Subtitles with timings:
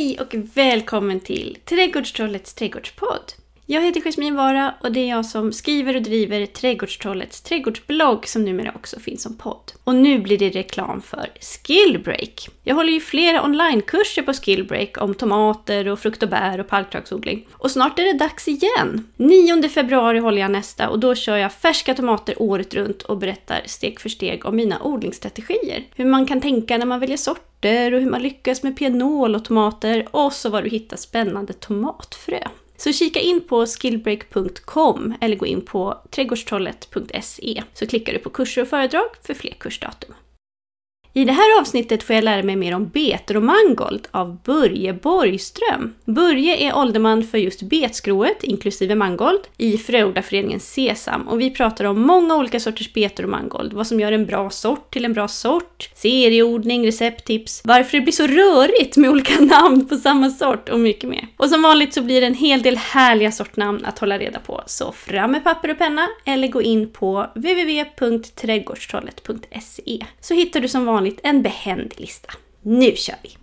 [0.00, 3.32] Hej och välkommen till Trädgårdstrollets trädgårdspodd.
[3.72, 8.44] Jag heter Jasmin Vara och det är jag som skriver och driver Trädgårdstrollets trädgårdsblogg som
[8.44, 9.72] numera också finns som podd.
[9.84, 12.48] Och nu blir det reklam för Skillbreak.
[12.64, 17.46] Jag håller ju flera onlinekurser på Skillbreak om tomater och frukt och bär och parktaksodling.
[17.52, 19.08] Och snart är det dags igen!
[19.16, 23.62] 9 februari håller jag nästa och då kör jag färska tomater året runt och berättar
[23.66, 25.84] steg för steg om mina odlingsstrategier.
[25.94, 29.44] Hur man kan tänka när man väljer sorter och hur man lyckas med pianol och
[29.44, 32.38] tomater och så var du hittar spännande tomatfrö.
[32.80, 38.62] Så kika in på skillbreak.com eller gå in på trädgårdstrollet.se så klickar du på kurser
[38.62, 40.14] och föredrag för fler kursdatum.
[41.12, 44.92] I det här avsnittet får jag lära mig mer om betor och mangold av Börje
[44.92, 45.94] Borgström.
[46.04, 51.28] Börje är ålderman för just betskrået, inklusive mangold, i Fröodlarföreningen Sesam.
[51.28, 54.50] Och vi pratar om många olika sorters betor och mangold, vad som gör en bra
[54.50, 59.88] sort till en bra sort, serieodling, recepttips, varför det blir så rörigt med olika namn
[59.88, 61.26] på samma sort och mycket mer.
[61.36, 64.62] Och som vanligt så blir det en hel del härliga sortnamn att hålla reda på,
[64.66, 70.84] så fram med papper och penna eller gå in på www.trädgårdstrollet.se så hittar du som
[70.84, 72.32] vanligt vanligt en behändig lista.
[72.62, 73.36] Nu kör vi!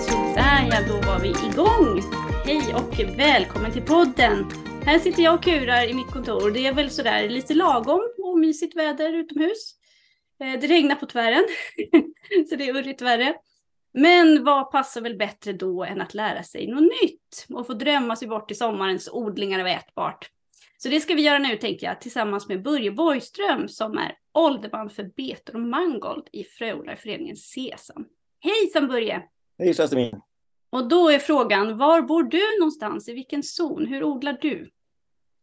[0.00, 2.02] Sådär ja, då var vi igång!
[2.44, 4.65] Hej och välkommen till podden!
[4.86, 6.50] Här sitter jag och kurar i mitt kontor.
[6.50, 9.74] Det är väl sådär lite lagom och mysigt väder utomhus.
[10.40, 11.44] Eh, det regnar på tvären,
[12.48, 13.34] så det är urrigt värre.
[13.94, 18.16] Men vad passar väl bättre då än att lära sig något nytt och få drömma
[18.16, 20.30] sig bort till sommarens odlingar av ätbart.
[20.78, 24.90] Så det ska vi göra nu tänkte jag tillsammans med Börje Borgström som är ålderman
[24.90, 28.06] för betor och mangold i Fröodlarföreningen Sesam.
[28.40, 29.22] Hejsan Börje!
[29.58, 30.20] Hej Jasmin!
[30.70, 33.08] Och då är frågan, var bor du någonstans?
[33.08, 33.86] I vilken zon?
[33.86, 34.70] Hur odlar du?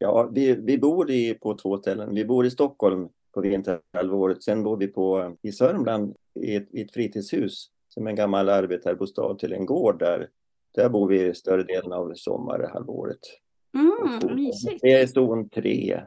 [0.03, 2.15] Ja, vi, vi bor i, på två ställen.
[2.15, 4.43] Vi bor i Stockholm på vinterhalvåret.
[4.43, 9.35] Sen bor vi på, i Sörmland i ett, i ett fritidshus som en gammal arbetarbostad
[9.35, 10.29] till en gård där.
[10.75, 13.19] Där bor vi större delen av sommarhalvåret.
[13.73, 14.81] Mm, mysigt.
[14.81, 16.01] Det är zon 3.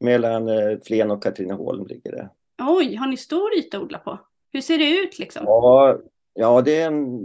[0.00, 2.30] Mellan eh, Flen och Katrineholm ligger det.
[2.62, 4.18] Oj, har ni stor yta att odla på?
[4.52, 5.42] Hur ser det ut liksom?
[5.46, 5.98] Ja,
[6.34, 7.20] ja det, är en,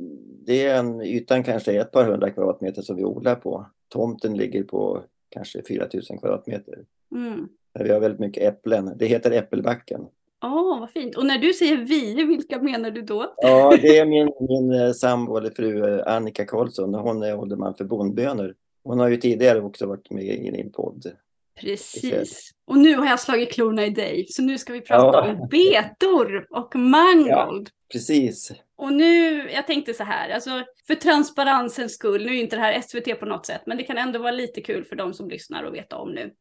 [0.45, 3.65] det är en ytan kanske ett par hundra kvadratmeter som vi odlar på.
[3.89, 5.03] Tomten ligger på
[5.35, 6.79] kanske 4000 kvadratmeter.
[7.11, 7.47] Mm.
[7.79, 8.91] Vi har väldigt mycket äpplen.
[8.95, 10.01] Det heter Äppelbacken.
[10.43, 11.17] Åh, oh, vad fint.
[11.17, 13.33] Och när du säger vi, vilka menar du då?
[13.37, 16.93] Ja, det är min, min eh, sambo eller fru eh, Annika Karlsson.
[16.93, 18.55] Hon är ålderman för bondbönor.
[18.83, 21.11] Hon har ju tidigare också varit med i din podd.
[21.61, 22.51] Precis.
[22.67, 24.25] Och nu har jag slagit klorna i dig.
[24.29, 25.31] Så nu ska vi prata ja.
[25.31, 27.69] om betor och mangold.
[27.69, 28.51] Ja, precis.
[28.77, 32.81] Och nu, jag tänkte så här, alltså för transparensens skull, nu är inte det här
[32.81, 35.63] SVT på något sätt, men det kan ändå vara lite kul för de som lyssnar
[35.63, 36.33] och veta om nu.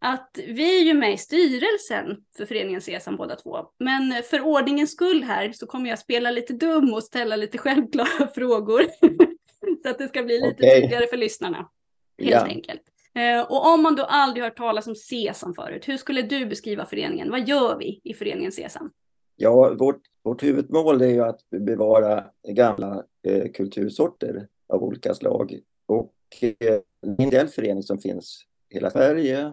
[0.00, 3.58] Att vi är ju med i styrelsen för föreningen Sesam båda två.
[3.78, 8.26] Men för ordningens skull här så kommer jag spela lite dum och ställa lite självklara
[8.34, 8.82] frågor.
[9.82, 10.80] så att det ska bli lite okay.
[10.80, 11.68] tydligare för lyssnarna.
[12.18, 12.44] Helt ja.
[12.44, 12.82] enkelt.
[13.14, 16.86] Eh, och om man då aldrig hört talas om Sesam förut, hur skulle du beskriva
[16.86, 17.30] föreningen?
[17.30, 18.90] Vad gör vi i föreningen Sesam?
[19.36, 25.58] Ja, vårt, vårt huvudmål är ju att bevara gamla eh, kultursorter av olika slag.
[25.86, 29.52] Och eh, en ideell förening som finns i hela Sverige.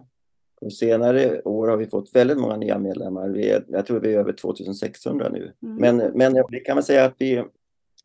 [0.60, 3.28] På senare år har vi fått väldigt många nya medlemmar.
[3.28, 5.52] Vi är, jag tror vi är över 2600 nu.
[5.62, 5.76] Mm.
[5.76, 7.44] Men, men det kan man säga att vi,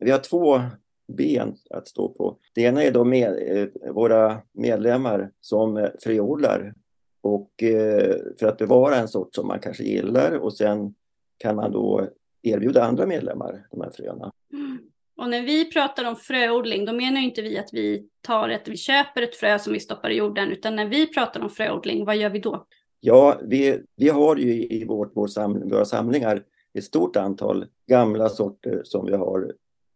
[0.00, 0.60] vi har två
[1.08, 2.36] ben att stå på.
[2.54, 6.74] Det ena är då med, eh, våra medlemmar som fröodlar
[7.20, 10.94] och eh, för att bevara en sort som man kanske gillar och sen
[11.38, 12.08] kan man då
[12.42, 14.32] erbjuda andra medlemmar de här fröna.
[14.52, 14.78] Mm.
[15.16, 18.76] Och när vi pratar om fröodling, då menar inte vi att vi tar ett, vi
[18.76, 22.16] köper ett frö som vi stoppar i jorden, utan när vi pratar om fröodling, vad
[22.16, 22.66] gör vi då?
[23.00, 26.44] Ja, vi, vi har ju i vårt, vår samling, våra samlingar
[26.74, 29.52] ett stort antal gamla sorter som vi har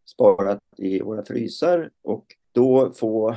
[0.06, 3.36] sparat i våra frysar och då få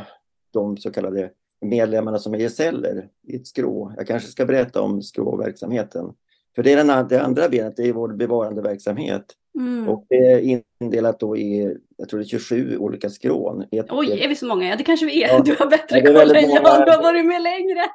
[0.52, 1.32] de så kallade
[1.62, 3.94] medlemmarna som är gesäller i ett skrå.
[3.98, 6.14] Jag kanske ska berätta om skråverksamheten.
[6.56, 9.26] För det är den, det andra benet, det är vår bevarandeverksamhet.
[9.60, 9.90] Mm.
[9.90, 13.66] Och det är indelat då i, jag tror det är 27 olika skrån.
[13.72, 14.70] Ett, Oj, är vi så många?
[14.70, 15.28] Ja, det kanske vi är.
[15.28, 17.86] Ja, du har bättre koll än jag, du har varit med längre.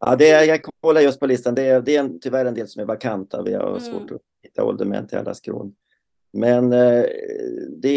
[0.00, 1.54] Ja, det är, jag kollar just på listan.
[1.54, 3.42] Det är, det är en, tyvärr en del som är vakanta.
[3.42, 3.80] Vi har mm.
[3.80, 5.74] svårt att hitta åldermän till alla skrån.
[6.34, 7.04] Men eh,
[7.68, 7.88] det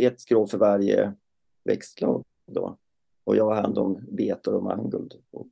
[0.00, 1.12] är ett skrå för varje
[1.64, 2.76] växtslag då.
[3.24, 5.14] Och jag har hand om betor och mangold.
[5.30, 5.46] Och,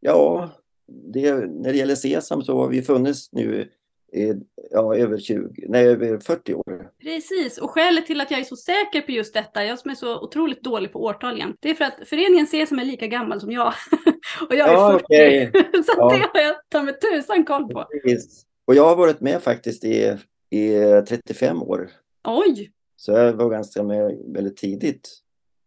[0.00, 0.50] ja,
[0.86, 3.68] det, när det gäller sesam så har vi funnits nu
[4.12, 4.34] i
[4.70, 6.90] ja, över, 20, nej, över 40 år.
[7.02, 9.94] Precis, och skälet till att jag är så säker på just detta, jag som är
[9.94, 13.40] så otroligt dålig på årtal igen, det är för att föreningen Sesam är lika gammal
[13.40, 13.72] som jag.
[14.48, 15.04] och jag är Ja, 40.
[15.04, 15.50] okej.
[15.84, 16.08] så Ja.
[16.08, 17.86] det har jag ta med tusan koll på.
[18.04, 18.46] Precis.
[18.64, 20.16] Och jag har varit med faktiskt i,
[20.50, 20.70] i
[21.08, 21.90] 35 år.
[22.24, 22.70] Oj!
[22.96, 25.08] Så jag var ganska med väldigt tidigt.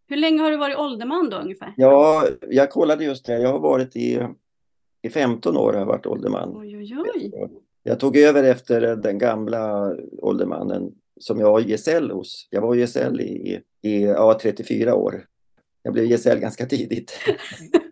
[0.07, 1.73] Hur länge har du varit ålderman då ungefär?
[1.77, 3.41] Ja, jag kollade just det.
[3.41, 4.27] Jag har varit i,
[5.01, 6.57] i 15 år har jag varit ålderman.
[6.57, 7.31] Oj, oj, oj.
[7.83, 12.47] Jag tog över efter den gamla åldermannen som jag var gesäll hos.
[12.49, 15.25] Jag var gesäll i, i ja, 34 år.
[15.83, 17.13] Jag blev gesäll ganska tidigt.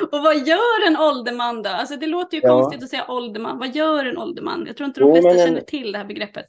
[0.00, 1.70] och vad gör en ålderman då?
[1.70, 2.60] Alltså det låter ju Ja.
[2.62, 3.58] konstigt att säga ålderman.
[3.58, 4.64] Vad gör en ålderman?
[4.66, 6.46] Jag tror inte de flesta en- känner till det här begreppet.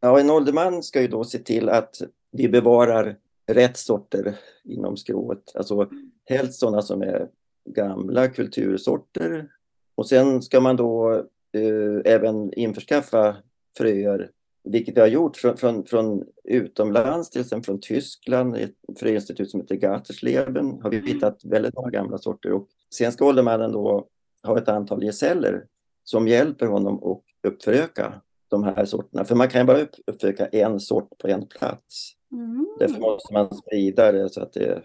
[0.00, 1.96] Ja, en ålderman ska ju då se till att
[2.32, 5.52] vi bevarar rätt sorter inom skrået.
[5.54, 5.88] Alltså
[6.24, 7.28] helst sådana som är
[7.68, 9.48] gamla kultursorter.
[9.94, 11.12] Och sen ska man då
[11.52, 13.36] eh, även införskaffa
[13.78, 14.30] fröer,
[14.64, 19.60] vilket vi har gjort från, från, från utomlands, till exempel från Tyskland, ett fröinstitut som
[19.60, 22.52] heter Gatersleben har vi hittat väldigt många gamla sorter.
[22.52, 24.06] Och sen ska åldermannen då
[24.42, 25.64] ha ett antal gesäller
[26.04, 29.24] som hjälper honom att uppföröka de här sorterna.
[29.24, 32.12] För man kan ju bara upp- uppföröka en sort på en plats.
[32.32, 32.66] Mm.
[32.78, 34.82] Därför måste man sprida det så att det,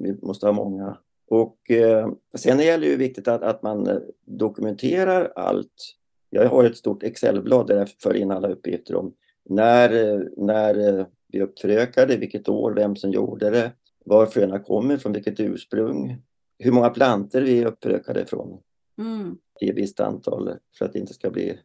[0.00, 0.98] vi måste ha många.
[1.28, 5.96] Och eh, sen är det ju viktigt att, att man eh, dokumenterar allt.
[6.30, 9.14] Jag har ett stort Excelblad där jag för in alla uppgifter om
[9.48, 13.72] när, eh, när eh, vi uppförökade, vilket år, vem som gjorde det,
[14.04, 16.22] var fröna kommer från, vilket ursprung,
[16.58, 18.60] hur många planter vi uppförökade ifrån
[18.98, 19.38] Mm.
[19.60, 21.58] i ett visst antal för att det inte ska bli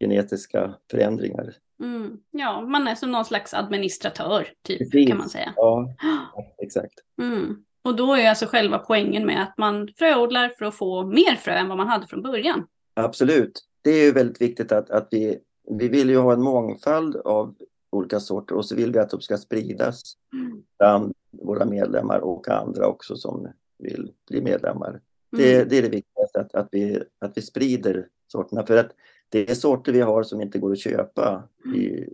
[0.00, 1.54] genetiska förändringar.
[1.82, 2.20] Mm.
[2.30, 5.08] Ja, man är som någon slags administratör, typ, Precis.
[5.08, 5.52] kan man säga.
[5.56, 5.94] Ja,
[6.62, 6.94] exakt.
[7.22, 7.64] Mm.
[7.82, 11.52] Och då är alltså själva poängen med att man fröodlar för att få mer frö
[11.52, 12.66] än vad man hade från början.
[12.94, 13.60] Absolut.
[13.82, 15.38] Det är ju väldigt viktigt att, att vi,
[15.70, 17.54] vi vill ju ha en mångfald av
[17.90, 20.02] olika sorter och så vill vi att de ska spridas
[20.32, 20.62] Mm.
[20.78, 23.48] bland våra medlemmar och andra också som
[23.82, 25.00] vill bli medlemmar.
[25.32, 25.68] Det, Mm.
[25.68, 28.66] det är det viktigaste, att, att, vi, att vi sprider sorterna.
[28.66, 28.90] För att
[29.28, 32.04] det är sorter vi har som inte går att köpa i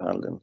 [0.00, 0.40] handeln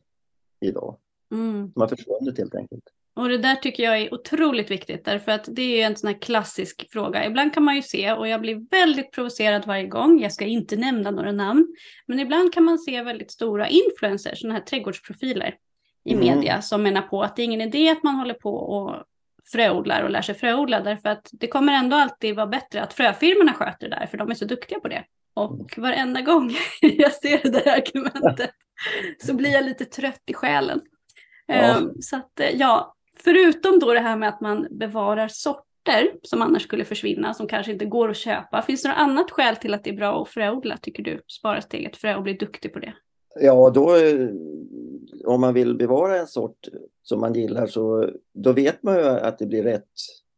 [0.59, 0.97] idag.
[1.31, 1.71] Mm.
[1.75, 2.83] De har försvunnit helt enkelt.
[3.13, 6.21] Och det där tycker jag är otroligt viktigt därför att det är en sån här
[6.21, 7.25] klassisk fråga.
[7.25, 10.75] Ibland kan man ju se, och jag blir väldigt provocerad varje gång, jag ska inte
[10.75, 11.75] nämna några namn,
[12.05, 15.55] men ibland kan man se väldigt stora influencers, såna här trädgårdsprofiler
[16.03, 16.25] i Mm.
[16.35, 18.95] media som menar på att det är ingen idé att man håller på och
[19.51, 23.53] fröodlar och lär sig fröodla därför att det kommer ändå alltid vara bättre att fröfirmorna
[23.53, 25.03] sköter det där för de är så duktiga på det.
[25.33, 26.51] Och varenda gång
[26.81, 28.51] jag ser det där argumentet
[29.25, 30.81] så blir jag lite trött i själen.
[31.45, 31.53] Ja.
[31.53, 36.41] Ehm, Så att eh, ja, förutom då det här med att man bevarar sorter som
[36.41, 38.61] annars skulle försvinna, som kanske inte går att köpa.
[38.61, 41.21] Finns det något annat skäl till att det är bra att fröodla, tycker du?
[41.27, 42.93] Spara sitt eget frö och bli duktig på det.
[43.39, 44.29] Ja, då eh,
[45.25, 46.67] om man vill bevara en sort
[47.03, 49.89] som man gillar så då vet man ju att det blir rätt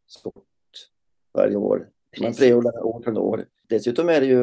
[0.08, 0.34] sort
[1.34, 1.78] varje år.
[2.20, 2.48] Man Precis.
[2.48, 3.46] fröodlar år från år.
[3.70, 4.42] Dessutom är det ju,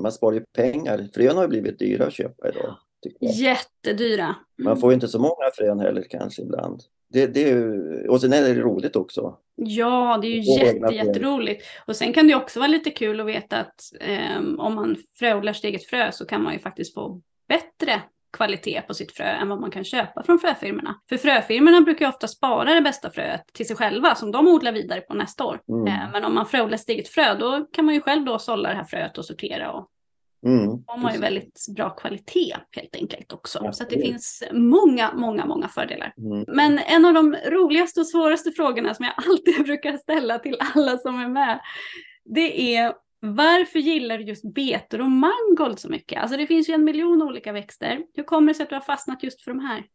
[0.00, 1.08] man sparar ju pengar.
[1.14, 2.76] Frön har ju blivit dyra att köpa idag.
[3.20, 4.34] Jättedyra.
[4.56, 6.82] Man får ju inte så många frön heller kanske ibland.
[7.08, 9.38] Det, det är ju, och sen är det roligt också.
[9.56, 11.64] Ja, det är ju Och jätte, jätteroligt.
[11.86, 15.52] Och sen kan det också vara lite kul att veta att ehm, om man fröodlar
[15.52, 18.02] sitt eget frö så kan man ju faktiskt få bättre
[18.36, 21.00] kvalitet på sitt frö än vad man kan köpa från fröfirmorna.
[21.08, 24.72] För fröfirmorna brukar ju ofta spara det bästa fröet till sig själva som de odlar
[24.72, 25.60] vidare på nästa år.
[25.68, 25.86] Mm.
[25.86, 28.68] Eh, Men om man fröodlar sitt eget frö då kan man ju själv då sålla
[28.68, 29.90] det här fröet och sortera och
[30.46, 33.58] Mm, de har ju väldigt bra kvalitet helt enkelt också.
[33.58, 34.04] Så att det Absolut.
[34.04, 36.14] finns många, många, många fördelar.
[36.18, 36.44] Mm.
[36.48, 40.98] Men en av de roligaste och svåraste frågorna som jag alltid brukar ställa till alla
[40.98, 41.60] som är med,
[42.24, 42.92] det är
[43.24, 46.22] varför gillar du just betor och mangold så mycket?
[46.22, 48.06] Alltså det finns ju en miljon olika växter.
[48.14, 49.86] Hur kommer det sig att du har fastnat just för de här?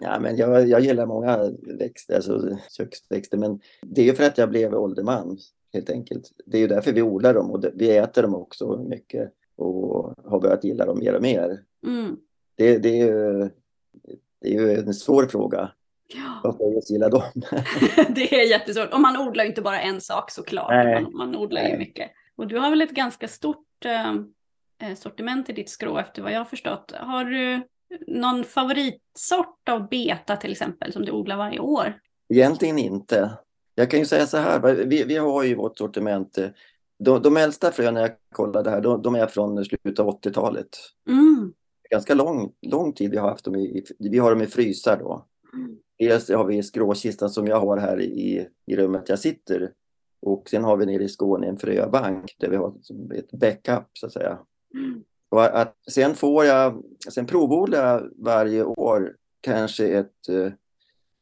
[0.00, 4.38] Ja, men jag, jag gillar många växter, alltså köksväxter, men det är ju för att
[4.38, 5.38] jag blev ålderman
[5.72, 6.32] helt enkelt.
[6.46, 10.40] Det är ju därför vi odlar dem och vi äter dem också mycket och har
[10.40, 11.62] börjat gilla dem mer och mer.
[11.86, 12.16] Mm.
[12.56, 13.50] Det, det, är, ju,
[14.40, 15.70] det är ju en svår fråga.
[16.14, 17.22] Ja, Varför jag just gillar dem?
[18.14, 18.94] det är jättesvårt.
[18.94, 20.70] Och man odlar ju inte bara en sak såklart.
[20.70, 21.02] Nej.
[21.02, 21.78] Man, man odlar ju Nej.
[21.78, 22.10] mycket.
[22.38, 24.10] Och du har väl ett ganska stort eh,
[24.88, 26.92] eh, sortiment i ditt skrå efter vad jag har förstått.
[27.00, 27.60] Har du
[28.06, 32.00] någon favoritsort av beta till exempel som du odlar varje år?
[32.34, 33.30] Egentligen inte.
[33.74, 36.38] Jag kan ju säga så här, vi, vi har ju vårt sortiment.
[36.38, 36.48] eh,
[36.98, 40.68] De, de äldsta fröna jag kollade här, de, de är från slutet av 80-talet.
[41.08, 41.52] Mm.
[41.90, 44.96] Ganska lång, lång tid vi har haft dem i, i- vi har dem i frysar
[44.96, 45.26] då.
[45.54, 45.76] Mm.
[45.98, 49.70] Dels har vi skråkistan som jag har här i, i rummet jag sitter.
[50.20, 52.74] Och sen har vi nere i Skåne en fröbank där vi har
[53.14, 54.38] ett backup så att säga.
[54.74, 55.02] Mm.
[55.28, 60.52] Och att, sen får jag, sen provodlar jag varje år kanske ett eh,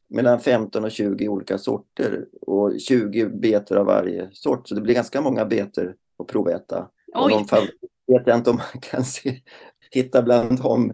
[0.09, 4.67] mellan 15 och 20 olika sorter och 20 betor av varje sort.
[4.67, 6.89] Så det blir ganska många betor att proväta.
[7.15, 7.33] Och Oj.
[7.33, 9.41] någon favorit vet jag inte om man kan se,
[9.91, 10.93] hitta bland dem.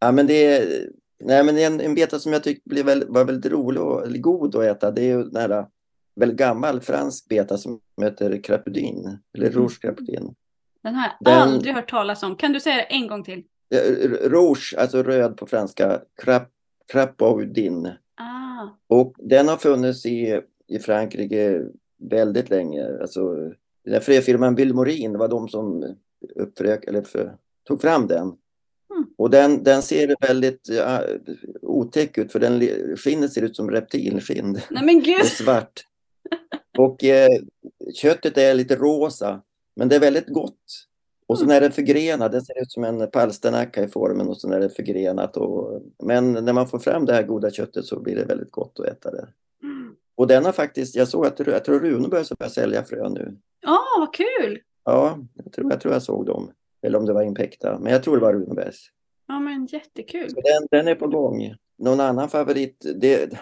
[0.00, 0.88] Ja, men det är,
[1.20, 4.56] nej, men en, en beta som jag tyckte blev väl, var väldigt rolig och god
[4.56, 4.90] att äta.
[4.90, 5.66] Det är ju den här
[6.16, 10.34] väldigt gammal fransk beta som heter crapudin, eller rouge crapudin.
[10.82, 12.36] Den har jag Den- aldrig hört talas om.
[12.36, 13.42] Kan du säga det en gång till?
[14.22, 16.48] Rouge, alltså röd på franska, crap,
[16.92, 17.86] crapaudin.
[18.16, 21.62] Ah, Och den har funnits i, i Frankrike
[22.10, 22.98] väldigt länge.
[23.00, 23.34] Alltså,
[23.84, 25.94] den fröfirman Vilmorin var de som
[26.34, 27.36] upprök, eller för,
[27.68, 28.22] tog fram den.
[28.22, 29.06] Mm.
[29.18, 31.02] Och den, den ser väldigt ja,
[31.62, 32.60] otäck ut för den
[32.96, 34.60] skinnet ser ut som reptilskinn.
[34.70, 35.24] nej men gud!
[35.26, 35.84] svart.
[36.78, 37.28] Och eh,
[37.94, 39.42] köttet är lite rosa,
[39.76, 40.86] men det är väldigt gott.
[41.26, 41.40] Och Mm.
[41.40, 44.48] så när det är förgrenat, det ser ut som en palsternacka i formen och så
[44.48, 45.36] när det är förgrenat.
[45.36, 48.80] Och, men när man får fram det här goda köttet så blir det väldigt gott
[48.80, 49.28] att äta det.
[49.62, 49.96] Mm.
[50.14, 53.36] Och den har faktiskt, jag såg att jag tror Rune börjar börja sälja frön nu.
[53.60, 54.60] Ja, vad kul!
[54.84, 56.50] Ja, jag tror, jag tror jag såg dem.
[56.82, 58.86] Eller om det var Impecta, men jag tror det var Runebergs.
[59.26, 60.30] Ja, men jättekul.
[60.30, 61.54] Så den, den är på gång.
[61.78, 62.86] Någon annan favorit?
[62.96, 63.38] Det,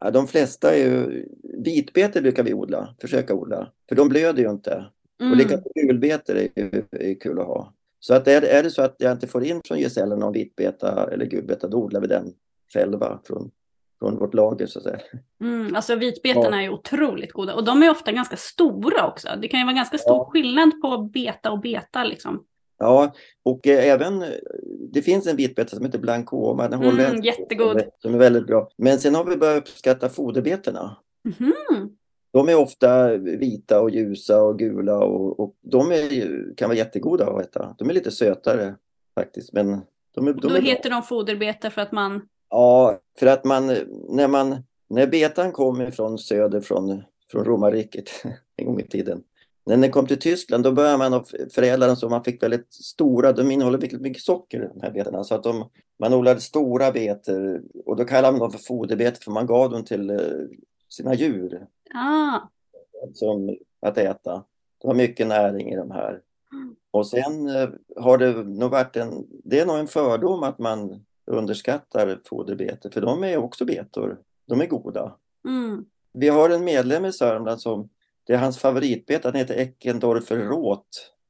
[0.00, 1.26] ja, de flesta är ju...
[1.64, 3.72] Vitbetor brukar vi odla, försöka odla.
[3.88, 4.86] För de blöder ju inte.
[5.18, 5.38] Och Mm.
[5.38, 6.48] likadant gulbetor är,
[6.90, 7.72] är kul att ha.
[8.00, 11.08] Så att är, är det så att jag inte får in från gesällen någon vitbeta
[11.12, 12.32] eller gulbeta, då odlar vi den
[12.72, 13.50] själva från,
[13.98, 14.98] från vårt lager så att säga.
[15.40, 19.28] Mm, alltså vitbetorna är ju otroligt goda och de är ofta ganska stora också.
[19.42, 20.30] Det kan ju vara ganska stor Ja.
[20.32, 22.44] skillnad på beta och beta liksom.
[22.78, 24.24] Ja, och eh, även
[24.92, 26.68] det finns en vitbeta som heter Blancoma.
[26.68, 27.82] Den Mm, holländsk, jättegod.
[27.98, 28.68] Som är väldigt bra.
[28.76, 30.96] Men sen har vi börjat uppskatta foderbetorna.
[31.24, 31.52] Mhm.
[32.32, 37.26] De är ofta vita och ljusa och gula och, och de är, kan vara jättegoda
[37.26, 37.74] att äta.
[37.78, 38.74] De är lite sötare
[39.14, 39.80] faktiskt, men
[40.14, 40.60] de är, de Då är bra.
[40.60, 42.28] heter de foderbeta för att man...
[42.50, 43.66] Ja, för att man
[44.08, 44.56] när, man,
[44.88, 47.02] när betan kom ifrån söder från,
[47.32, 48.10] från romarriket
[48.56, 49.22] en gång i tiden.
[49.66, 53.32] När den kom till Tyskland då började man förädla dem så man fick väldigt stora,
[53.32, 55.24] de innehåller väldigt mycket socker de här betorna.
[55.24, 59.30] Så att de, man odlade stora betor och då kallade man dem för foderbetor för
[59.30, 60.18] man gav dem till eh,
[60.88, 62.38] sina djur Ah,
[63.14, 64.44] som att äta.
[64.82, 66.20] Det var mycket näring i de här.
[66.90, 71.04] Och sen eh, har det nog varit en, det är nog en fördom att man
[71.26, 74.18] underskattar foderbetor, för de är också betor.
[74.46, 75.16] De är goda.
[75.48, 75.84] mm.
[76.12, 77.88] Vi har en medlem i Sörmland som,
[78.26, 80.88] det är hans favoritbeta, den heter Eckendorfer Rot,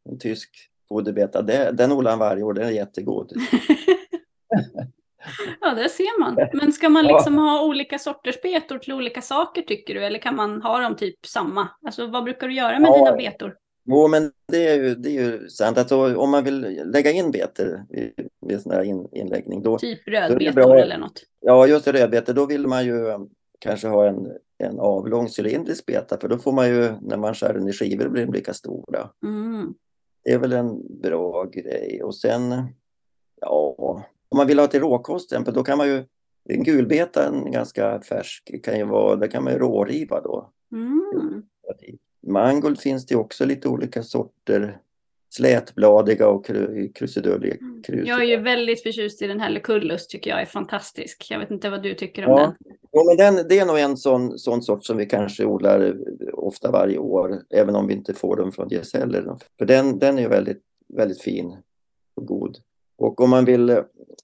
[0.09, 0.51] en tysk
[0.89, 1.43] foderbeta.
[1.43, 3.33] Det, den odlar han varje år, den är jättegod.
[5.61, 6.49] ja, det ser man.
[6.53, 7.17] Men ska man Ja.
[7.17, 10.05] liksom ha olika sorters betor till olika saker tycker du?
[10.05, 11.69] Eller kan man ha dem typ samma?
[11.87, 12.97] Alltså vad brukar du göra med Ja.
[12.97, 13.57] dina betor?
[13.89, 16.61] Jo, men det är ju, det är ju sant att då, om man vill
[16.93, 17.99] lägga in betor i,
[18.51, 20.79] i en sån här in, inläggning, då, Typ rödbetor bra.
[20.79, 21.23] eller något?
[21.41, 22.33] Ja, just det, rödbete.
[22.33, 22.95] Då vill man ju
[23.59, 27.55] kanske ha en, en avlång cylindrisk beta för då får man ju, när man skär
[27.55, 29.11] den i skivor blir de lika stora.
[29.25, 29.75] Mm.
[30.25, 32.01] Det är väl en bra grej.
[32.03, 32.55] Och sen,
[33.41, 33.75] ja,
[34.29, 36.05] om man vill ha till råkost till exempel, då kan man ju,
[36.49, 40.51] en gulbeta, en ganska färsk, kan ju vara, det kan man ju råriva då.
[40.73, 41.43] Mm.
[42.27, 44.81] Mangold finns det också lite olika sorter.
[45.31, 47.57] Slätbladiga och kru, krusidulliga.
[47.87, 48.09] Krus.
[48.09, 51.27] Jag är ju väldigt förtjust i den här Lucullus, tycker jag är fantastisk.
[51.31, 52.39] Jag vet inte vad du tycker om Ja.
[52.39, 52.55] den.
[52.93, 55.97] Ja, men den, det är nog en sån, sån sort som vi kanske odlar
[56.33, 59.37] ofta varje år, även om vi inte får dem från gesäller.
[59.59, 60.63] För den, den är väldigt,
[60.95, 61.57] väldigt fin
[62.17, 62.57] och god.
[62.99, 63.79] Och om man vill eh,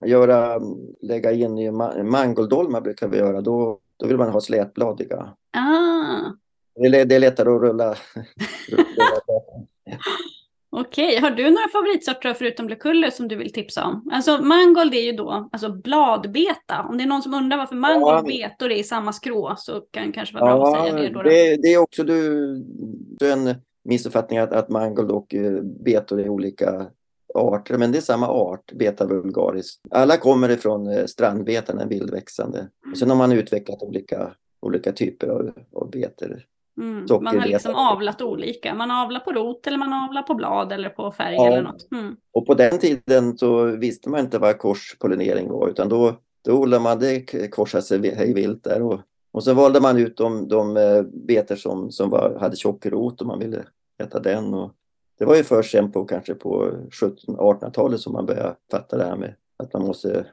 [0.06, 0.60] göra,
[1.00, 5.16] lägga in i ma- mangoldolmar brukar vi göra, då, då vill man ha slätbladiga.
[5.56, 6.30] Ah,
[6.74, 7.94] Det är, det är lättare att rulla.
[8.70, 8.84] rulla.
[10.72, 11.20] Okej.
[11.20, 14.10] Har du några favoritsorter förutom Lucullus som du vill tipsa om?
[14.12, 16.86] Alltså mangold är ju då alltså bladbeta.
[16.88, 18.18] Om det är någon som undrar varför mangold Ja.
[18.18, 21.08] och betor är i samma skrå så kan det kanske vara bra att säga det
[21.08, 21.22] då.
[21.22, 22.56] det, det är också du,
[23.18, 26.86] det är en missuppfattning att, att mangold och eh, betor är olika
[27.34, 29.80] arter, men det är samma art, beta vulgaris.
[29.90, 32.68] Alla kommer ifrån eh, strandbetan, den vildväxande.
[32.92, 36.44] Och sen har man utvecklat olika, olika typer av, av betor.
[36.80, 37.06] Mm.
[37.22, 38.74] Man har liksom avlat olika.
[38.74, 41.46] Man avlar på rot eller man avlar på blad eller på färg Ja.
[41.46, 41.92] eller något.
[41.92, 42.16] Mm.
[42.32, 46.14] Och på den tiden så visste man inte vad korspollinering var, utan då,
[46.44, 48.82] då odlade man det korsade sig hej vilt där.
[48.82, 49.00] Och,
[49.32, 53.20] och så valde man ut de, de eh, betor som, som var, hade tjock rot
[53.20, 53.64] och man ville
[54.02, 54.54] äta den.
[54.54, 54.72] Och
[55.18, 59.16] det var ju först sen på kanske på 1700-1800-talet som man började fatta det här
[59.16, 60.26] med att man måste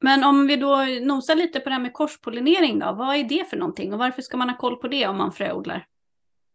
[0.00, 3.44] Men om vi då nosar lite på det här med korspollinering då, vad är det
[3.50, 5.86] för någonting och varför ska man ha koll på det om man fröodlar?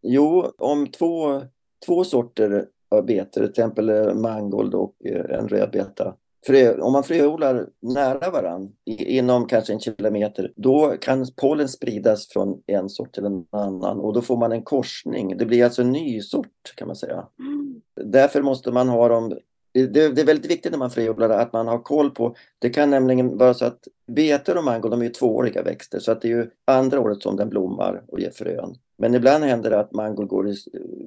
[0.02, 1.42] Jo, om två,
[1.86, 6.16] två sorter av betor, till exempel eh, mangold och eh, en rödbeta.
[6.46, 12.62] Frö, om man fröodlar nära varandra, inom kanske en kilometer, då kan pollen spridas från
[12.66, 15.38] en sort till en annan och då får man en korsning.
[15.38, 17.28] Det blir alltså en ny sort kan man säga.
[17.40, 17.82] Mm.
[18.06, 19.38] Därför måste man ha dem
[19.84, 22.90] det, det, är väldigt viktigt när man fröodlar att man har koll på, det kan
[22.90, 26.38] nämligen vara så att betor och mango de är tvååriga växter så att det är
[26.38, 28.76] ju andra året som den blommar och ger frön.
[28.98, 30.56] Men ibland händer det att mango går i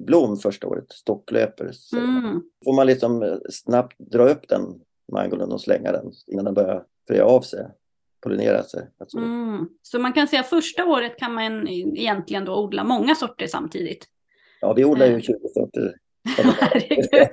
[0.05, 1.69] blom första året, stocklöper.
[1.71, 2.41] Så mm.
[2.65, 4.61] får man liksom snabbt dra upp den
[5.11, 7.67] mangon och slänga den innan den börjar fröja av sig,
[8.21, 8.87] pollinera sig.
[8.99, 9.17] Alltså.
[9.17, 9.67] Mm.
[9.81, 14.05] Så man kan säga första året kan man egentligen då odla många sorter samtidigt?
[14.61, 15.39] Ja, vi odlar ju 20 eh.
[15.53, 15.95] sorter.
[16.59, 17.29] Herregud.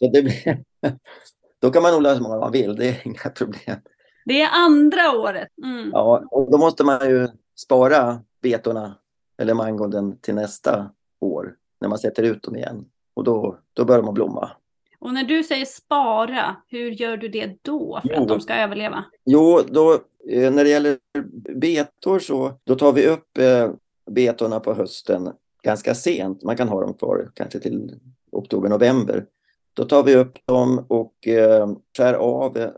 [0.00, 0.64] Så det blir,
[1.60, 3.76] då kan man odla så många man vill, det är inga problem.
[4.24, 5.48] Det är andra året.
[5.64, 5.90] Mm.
[5.92, 8.98] Ja, och då måste man ju spara betorna
[9.38, 10.90] eller mangonden till nästa
[11.20, 12.84] år när man sätter ut dem igen.
[13.14, 14.50] Och då, då börjar de blomma.
[14.98, 18.54] Och när du säger spara, hur gör du det då för jo, att de ska
[18.54, 19.04] överleva?
[19.24, 19.92] Jo, då,
[20.28, 20.98] eh, när det gäller
[21.54, 23.70] betor så då tar vi upp eh,
[24.10, 26.42] betorna på hösten ganska sent.
[26.42, 28.00] Man kan ha dem kvar kanske till
[28.32, 29.26] oktober, november.
[29.74, 32.70] Då tar vi upp dem och eh, skär av.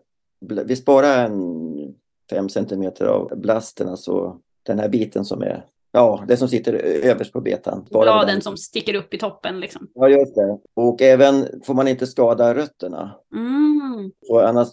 [0.65, 1.95] Vi sparar en
[2.31, 7.33] 5 centimeter av blasten, alltså den här biten som är Ja, det som sitter överst
[7.33, 7.87] på betan.
[7.91, 9.89] Bladen som sticker upp i toppen liksom.
[9.95, 10.59] Ja, just det.
[10.75, 13.17] Och även får man inte skada rötterna.
[13.35, 14.11] Mm.
[14.29, 14.69] Och annars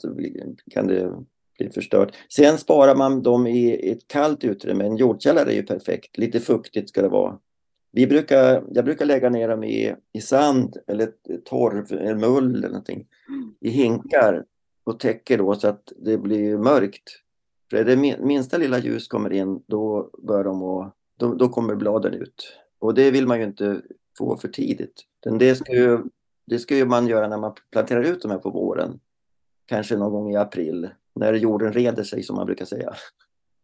[0.72, 1.12] kan det
[1.60, 2.16] bli förstört.
[2.30, 4.86] Sen sparar man dem i ett kallt utrymme.
[4.86, 6.18] En jordkällare är ju perfekt.
[6.18, 7.38] Lite fuktigt ska det vara.
[7.92, 11.12] Vi brukar, jag brukar lägga ner dem i, i sand eller
[11.46, 13.08] torv eller mull eller någonting.
[13.28, 13.54] Mm.
[13.60, 14.46] I hinkar
[14.84, 17.10] och täcker då så att det blir mörkt.
[17.70, 21.76] För är det minsta lilla ljus kommer in då bör de må, då, då kommer
[21.76, 22.58] bladen ut.
[22.80, 23.82] Och det vill man ju inte
[24.18, 25.06] få för tidigt.
[25.40, 26.00] Det ska, ju,
[26.46, 29.00] det ska ju man göra när man planterar ut de här på våren.
[29.66, 32.94] Kanske någon gång i april när jorden reder sig som man brukar säga.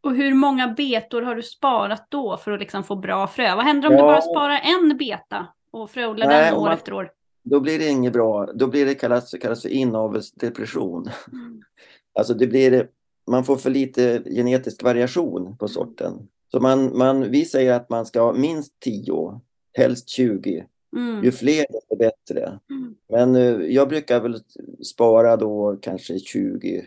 [0.05, 3.55] Och hur många betor har du sparat då för att liksom få bra frö?
[3.55, 3.99] Vad händer om ja.
[3.99, 7.11] du bara sparar en beta och fröodlar den år man, efter år?
[7.43, 8.45] Då blir det inget bra.
[8.53, 11.09] Då blir det kallas, kallas för inavelsdepression.
[11.31, 11.61] Mm.
[12.19, 12.87] Alltså det blir,
[13.27, 16.27] man får för lite genetisk variation på sorten.
[16.51, 19.41] Så man, man, vi säger att man ska ha minst 10,
[19.77, 20.65] helst 20.
[20.95, 21.23] Mm.
[21.23, 22.59] Ju fler desto bättre.
[22.69, 22.95] Mm.
[23.09, 24.39] Men uh, jag brukar väl
[24.83, 26.85] spara då kanske 20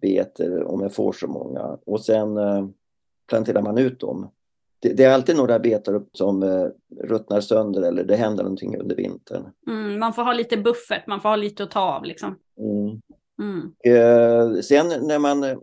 [0.00, 1.78] betor om jag får så många.
[1.86, 2.66] Och sen eh,
[3.28, 4.30] planterar man ut dem.
[4.80, 6.66] Det, det, är alltid några betor som eh,
[7.00, 9.44] ruttnar sönder eller det händer någonting under vintern.
[9.66, 12.38] Mm, man får ha lite buffert, man får ha lite att ta av liksom.
[12.58, 13.00] Mm.
[13.38, 13.72] Mm.
[13.84, 15.58] Eh, sen när man eh,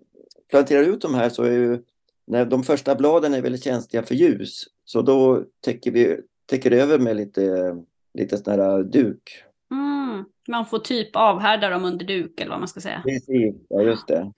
[0.49, 1.83] planterar ut de här så är ju
[2.27, 6.99] när de första bladen är väldigt känsliga för ljus så då täcker vi täcker över
[6.99, 7.75] med lite,
[8.13, 9.43] lite sån här duk.
[10.47, 13.01] Man får typ avhärda dem under duk eller vad man ska säga.
[13.05, 14.31] Precis, ja just det.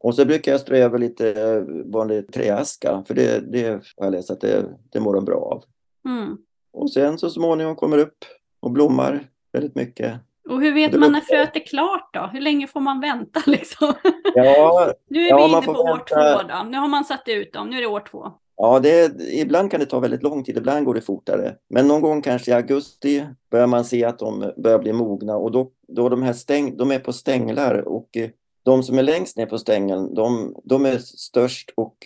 [0.00, 4.12] Och så brukar jag strö över lite eh, vanlig träaska för det, det har jag
[4.12, 5.64] läst att det, det mår de bra av.
[6.04, 6.38] Mm.
[6.72, 8.24] Och sen så småningom kommer upp
[8.60, 10.14] och blommar väldigt mycket.
[10.48, 12.20] Och hur vet man när fröet är klart då?
[12.32, 13.94] Hur länge får man vänta liksom?
[14.34, 16.70] Ja, nu är ja, vi inne på år två då.
[16.70, 18.32] Nu har man satt ut dem, nu är det år två.
[18.60, 21.56] Ja, det, ibland kan det ta väldigt lång tid, ibland går det fortare.
[21.68, 25.52] Men någon gång kanske i augusti börjar man se att de börjar bli mogna och
[25.52, 28.30] då, då de här stäng, de är på stänglar och eh,
[28.62, 31.96] de som är längst ner på stängeln, de, de är störst och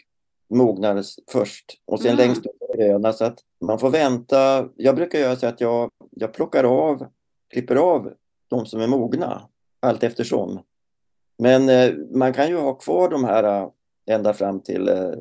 [0.51, 2.27] mognar först och sen mm.
[2.27, 4.69] längst upp är gröna så att man får vänta.
[4.77, 7.07] Jag brukar göra så att jag, jag plockar av,
[7.53, 8.13] klipper av
[8.49, 9.43] de som är mogna
[9.81, 10.61] allt eftersom.
[11.39, 13.69] Men eh, man kan ju ha kvar de här eh,
[14.07, 15.13] ända fram till eh,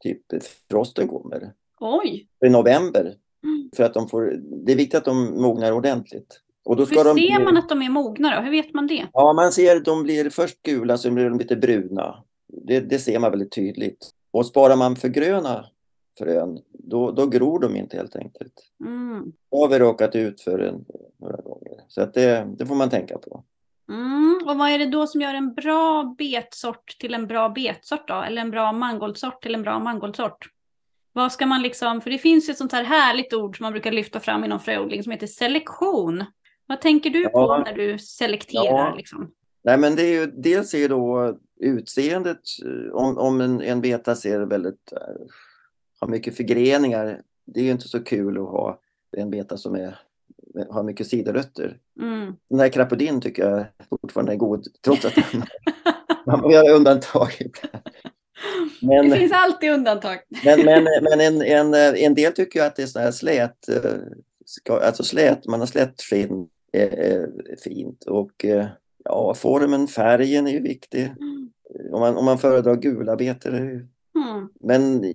[0.00, 0.22] typ
[0.70, 1.52] frosten kommer.
[1.80, 2.26] Oj!
[2.46, 3.14] I november.
[3.44, 3.70] Mm.
[3.76, 6.40] För att de får, det är viktigt att de mognar ordentligt.
[6.64, 8.42] Och då ska Hur de ser man att de är mogna då?
[8.42, 9.06] Hur vet man det?
[9.12, 12.24] Ja, man ser att de blir först gula, sen blir de lite bruna.
[12.46, 14.10] Det, det ser man väldigt tydligt.
[14.30, 15.64] Och sparar man för gröna
[16.18, 18.52] frön, då, då gror de inte helt enkelt.
[18.84, 19.32] Mm.
[19.50, 20.84] Det har vi råkat ut för en,
[21.16, 21.80] några gånger.
[21.88, 23.44] Så att det, det får man tänka på.
[23.88, 28.08] Mm, och vad är det då som gör en bra betsort till en bra betsort
[28.08, 28.14] då?
[28.14, 30.50] Eller en bra mangoldsort till en bra mangoldsort?
[31.12, 33.92] Vad ska man liksom, för det finns ett sånt här härligt ord som man brukar
[33.92, 36.24] lyfta fram inom fröodling som heter selektion.
[36.66, 38.64] Vad tänker du ja, på när du selekterar?
[38.64, 38.94] Ja.
[38.96, 39.32] Liksom?
[39.62, 42.40] Nej, men det är ju, dels är då utseendet,
[42.92, 45.26] om, om en, en beta ser väldigt, uh,
[46.00, 48.80] har mycket förgreningar, det är ju inte så kul att ha
[49.16, 49.98] en beta som är
[50.70, 51.78] har mycket sidorötter.
[52.00, 52.36] Mm.
[52.50, 53.66] Den här krapodin tycker jag
[54.00, 55.14] fortfarande är god trots att
[56.26, 57.88] Man får göra undantag ibland.
[58.82, 60.18] Men, det finns alltid undantag.
[60.44, 63.68] Men, men, men en, en, en del tycker att det är så här slät,
[64.70, 68.44] alltså slät, man har slätt skinn är, är fint och
[69.04, 71.04] ja, formen, färgen är ju viktig.
[71.04, 71.50] Mm.
[71.92, 73.54] Om, man, om man föredrar gula betor.
[73.54, 73.88] Mm.
[74.60, 75.14] Men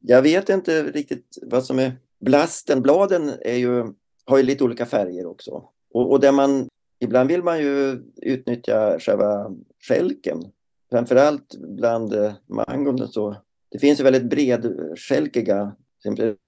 [0.00, 2.82] jag vet inte riktigt vad som är blasten.
[2.82, 3.84] Bladen är ju,
[4.28, 5.64] har ju lite olika färger också.
[5.92, 9.50] Och, och där man, ibland vill man ju utnyttja själva
[9.88, 10.42] skälken.
[10.90, 13.36] Framförallt bland eh, mangon så.
[13.70, 15.76] Det finns ju väldigt bredskälkiga,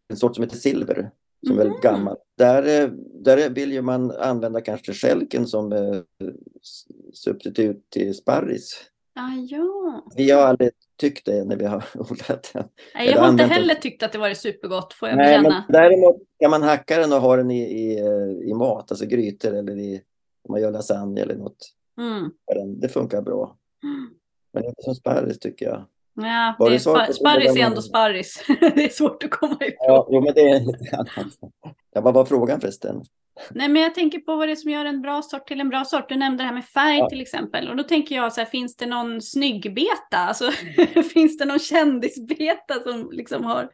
[0.08, 1.10] en sort som heter silver,
[1.46, 1.94] som är väldigt mm.
[1.94, 2.16] gammal.
[2.38, 2.90] Där, eh,
[3.24, 6.00] där vill ju man använda kanske skälken som eh,
[7.12, 8.90] substitut till sparris.
[9.20, 10.04] Ah, ja.
[10.16, 12.68] Vi har aldrig tyckt det när vi har odlat den.
[12.94, 13.80] Nej, jag har inte heller det.
[13.80, 15.64] tyckt att det varit supergott får jag Nej, bekänna.
[15.68, 17.98] Men däremot kan man hacka den och ha den i, i,
[18.50, 20.02] i mat, alltså grytor eller i,
[20.48, 21.74] om man gör lasagne eller något.
[21.98, 22.30] Mm.
[22.80, 23.56] Det funkar bra.
[23.82, 24.10] Mm.
[24.52, 25.84] Men inte som sparris tycker jag.
[26.24, 28.44] Ja, det är spa sparris är ändå sparris.
[28.60, 29.76] det är svårt att komma ifrån.
[29.78, 30.62] Ja, jo, men det är
[31.94, 33.02] ja, vad var frågan förresten?
[33.50, 35.68] Nej, men jag tänker på vad det är som gör en bra sort till en
[35.68, 36.08] bra sort.
[36.08, 37.08] Du nämnde det här med färg ja.
[37.08, 37.68] till exempel.
[37.68, 40.16] Och då tänker jag så här, finns det någon snyggbeta?
[40.16, 40.50] Alltså,
[41.12, 43.68] finns det någon kändisbeta som liksom har...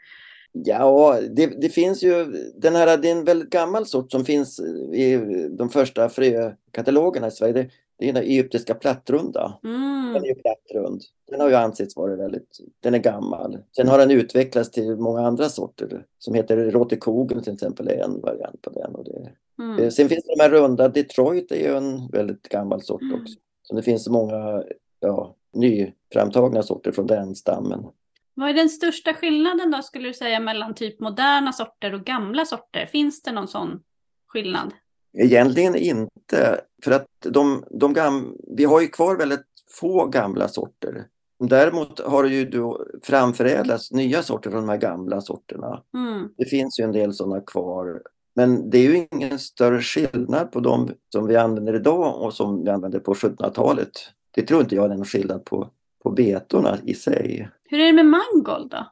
[0.53, 4.61] Ja, det, det, finns ju, den här, det är en väldigt gammal sort som finns
[4.95, 5.17] i
[5.59, 7.71] de första frökatalogerna i Sverige.
[7.99, 9.59] Det, är den egyptiska plattrunda.
[9.65, 10.13] Mm.
[10.13, 11.03] Den är ju plattrund.
[11.31, 13.59] Den har ju ansetts vara väldigt, den är gammal.
[13.77, 18.21] Sen har den utvecklats till många andra sorter som heter Rotekogen till exempel är en
[18.21, 18.95] variant på den.
[18.95, 19.91] Och det, mm.
[19.91, 23.23] Sen finns det de här runda, Detroit är ju en väldigt gammal sort mm.
[23.23, 23.35] också.
[23.63, 24.63] Så det finns många
[25.01, 27.87] ja, nyframtagna sorter från den stammen.
[28.35, 32.45] Vad är den största skillnaden då skulle du säga mellan typ moderna sorter och gamla
[32.45, 32.87] sorter?
[32.87, 33.83] Finns det någon sån
[34.27, 34.73] skillnad?
[35.19, 39.47] Egentligen inte, för att de, de gam, vi har ju kvar väldigt
[39.81, 41.07] få gamla sorter.
[41.39, 45.83] Däremot har det ju då framförädlats nya sorter från de här gamla sorterna.
[45.95, 46.29] Mm.
[46.37, 48.03] Det finns ju en del sådana kvar.
[48.35, 52.65] Men det är ju ingen större skillnad på de som vi använder idag och som
[52.65, 53.91] vi använde på 1700-talet.
[54.31, 55.71] Det tror inte jag är någon skillnad på,
[56.03, 57.49] på betorna i sig.
[57.65, 58.87] Hur är det med mangold då?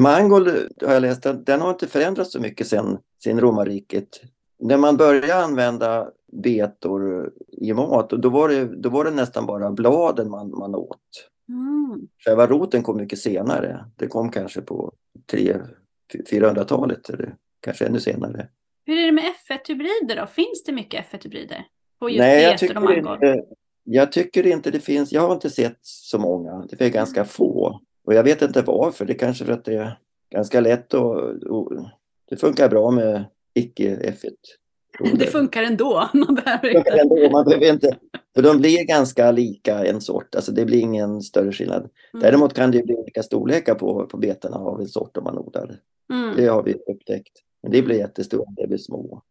[0.00, 0.48] Mangold
[0.86, 4.08] har jag läst, den har inte förändrats så mycket sedan, romarriket
[4.58, 9.70] när man började använda betor i mat, då var det, då var det nästan bara
[9.70, 11.28] bladen man, man åt.
[11.48, 12.08] Mm.
[12.24, 13.84] Själva roten kom mycket senare.
[13.96, 14.92] Det kom kanske på
[16.30, 18.48] 400-talet eller kanske ännu senare.
[18.86, 20.26] Hur är det med F1-hybrider då?
[20.26, 21.64] Finns det mycket F1-hybrider?
[21.98, 23.44] På just Nej, jag tycker, inte,
[23.84, 25.12] jag tycker inte det finns.
[25.12, 26.66] Jag har inte sett så många.
[26.70, 27.28] Det är ganska mm.
[27.28, 27.80] få.
[28.04, 29.04] Och jag vet inte varför.
[29.04, 29.98] Det är kanske för att det är
[30.30, 31.72] ganska lätt och, och
[32.28, 33.24] det funkar bra med
[33.58, 34.32] icke F1.
[35.18, 36.08] Det funkar ändå.
[36.14, 36.90] Man behöver inte.
[36.90, 37.96] Ändå, man behöver inte.
[38.34, 41.80] För de blir ganska lika en sort, alltså det blir ingen större skillnad.
[41.80, 42.22] Mm.
[42.22, 45.76] Däremot kan det bli olika storlekar på, på betorna av en sort om man odlar.
[46.12, 46.36] Mm.
[46.36, 47.32] Det har vi upptäckt.
[47.62, 49.22] Men det blir jättestora, det blir små.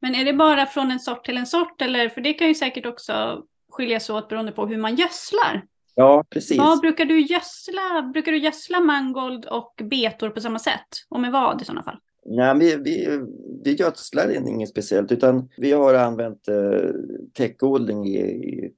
[0.00, 2.08] Men är det bara från en sort till en sort eller?
[2.08, 5.64] För det kan ju säkert också skiljas åt beroende på hur man gödslar.
[5.94, 6.58] Ja, precis.
[6.58, 8.10] Vad brukar du gödsla?
[8.12, 10.88] Brukar du gödsla mangold och betor på samma sätt?
[11.08, 11.98] Och med vad i sådana fall?
[12.26, 13.20] Nej, vi, vi,
[13.64, 16.90] vi gödslar inget speciellt utan vi har använt eh,
[17.32, 18.72] täckodling i, i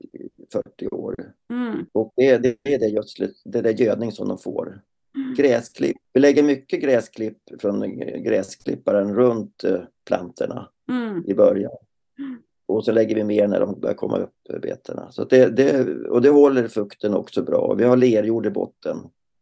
[0.53, 1.15] 40 år.
[1.51, 1.87] Mm.
[1.93, 4.81] Och det, det, är det, gödslet, det är det gödning som de får.
[5.17, 5.35] Mm.
[5.35, 5.97] Gräsklipp.
[6.13, 11.25] Vi lägger mycket gräsklipp från gräsklipparen runt eh, plantorna mm.
[11.27, 11.73] i början.
[12.19, 12.39] Mm.
[12.67, 15.13] Och så lägger vi mer när de börjar komma upp betorna.
[15.13, 17.75] Så det, det, och det håller fukten också bra.
[17.79, 18.97] Vi har lerjord i botten.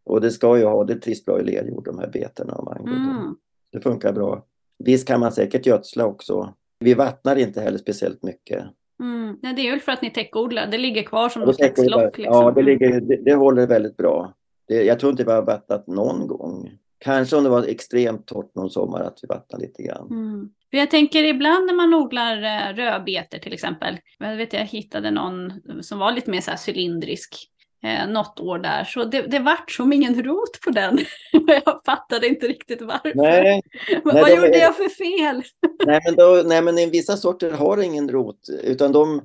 [0.04, 3.36] Och det ska ju ha, det trivs bra i lerjord de här betorna och mangoldom.
[3.72, 4.44] Det funkar bra.
[4.78, 6.54] Visst kan man säkert gödsla också.
[6.78, 8.64] Vi vattnar inte heller speciellt mycket.
[9.00, 9.38] Mm.
[9.42, 10.66] Nej, det är väl för att ni täckodlar.
[10.66, 12.18] Det ligger kvar som något slags lock.
[12.18, 12.34] Liksom.
[12.34, 14.34] Ja, det, ligger, det, det håller väldigt bra.
[14.68, 16.70] Det, jag tror inte vi har vattnat någon gång.
[16.98, 20.06] Kanske om det var extremt torrt någon sommar att vi vattnade lite grann.
[20.10, 20.50] Mm.
[20.70, 23.98] Jag tänker ibland när man odlar eh, rödbetor till exempel.
[24.18, 27.51] Jag vet jag hittade någon som var lite mer så cylindrisk
[27.82, 28.84] eh, något år där.
[28.84, 30.98] Så det, det vart som ingen rot på den.
[31.46, 33.12] jag fattade inte riktigt varför.
[33.14, 33.62] Nej,
[34.04, 34.60] vad nej, gjorde är...
[34.60, 35.42] jag för fel?
[35.86, 39.22] nej, men då, nej, men vissa sorter har ingen rot, utan de,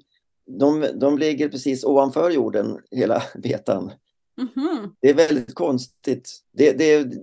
[0.60, 3.92] de, de ligger precis ovanför jorden, hela betan.
[4.38, 4.90] Mm -hmm.
[5.02, 6.30] Det är väldigt konstigt.
[6.52, 7.14] Det, det,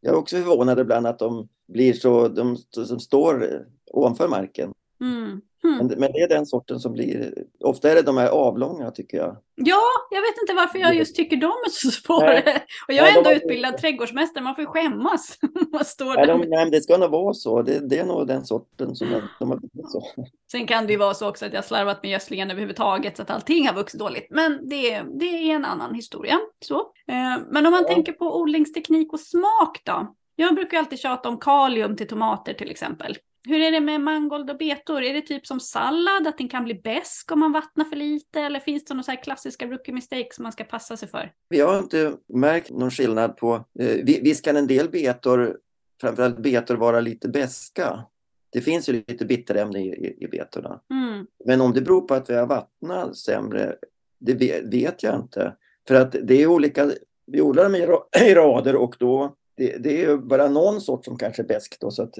[0.00, 2.56] jag är också förvånad ibland att de blir så, de,
[2.88, 4.72] de står ovanför marken.
[5.00, 5.40] Mm.
[5.64, 5.76] Mm.
[5.76, 9.16] Men, men, det är den sorten som blir, ofta är det de här avlånga tycker
[9.16, 9.36] jag.
[9.54, 12.38] Ja, jag vet inte varför jag just tycker de är så svåra.
[12.88, 15.38] Och jag är ändå de utbildad trädgårdsmästare, man får ju skämmas.
[15.72, 18.44] man står nej, de, nej, det ska nog vara så, det, det, är nog den
[18.44, 20.04] sorten som de har blivit så.
[20.50, 23.30] Sen kan det ju vara så också att jag slarvat med gödslingen överhuvudtaget så att
[23.30, 24.26] allting har vuxit dåligt.
[24.30, 26.38] Men det, det är en annan historia.
[26.60, 26.78] Så.
[27.08, 27.94] Eh, men om man ja.
[27.94, 30.14] tänker på odlingsteknik och smak då?
[30.36, 33.16] Jag brukar alltid tjata om kalium till tomater till exempel.
[33.48, 35.02] Hur är det med mangold och betor?
[35.02, 38.40] Är det typ som sallad, att den kan bli besk om man vattnar för lite?
[38.40, 41.32] Eller finns det några så klassiska rookie mistakes som man ska passa sig för?
[41.48, 43.54] Vi har inte märkt någon skillnad på...
[43.78, 45.58] Eh, visst kan en del betor,
[46.00, 48.04] framförallt betor, vara lite beska.
[48.50, 50.80] Det finns ju lite bitterämne i, i, i betorna.
[50.90, 51.26] Mm.
[51.44, 53.76] Men om det beror på att vi har vattnat sämre,
[54.18, 54.34] det
[54.72, 55.56] vet, jag inte.
[55.88, 56.90] För att det är olika,
[57.26, 57.86] vi odlar dem i,
[58.34, 62.02] rader och då, det, det är bara någon sort som kanske är besk då, så
[62.02, 62.14] att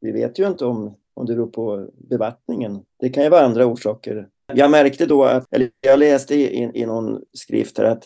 [0.00, 2.80] vi vet ju inte om, om det beror på bevattningen.
[3.00, 4.28] Det kan ju vara andra orsaker.
[4.54, 8.04] Jag märkte då att, eller jag läste i, i någon skrift här att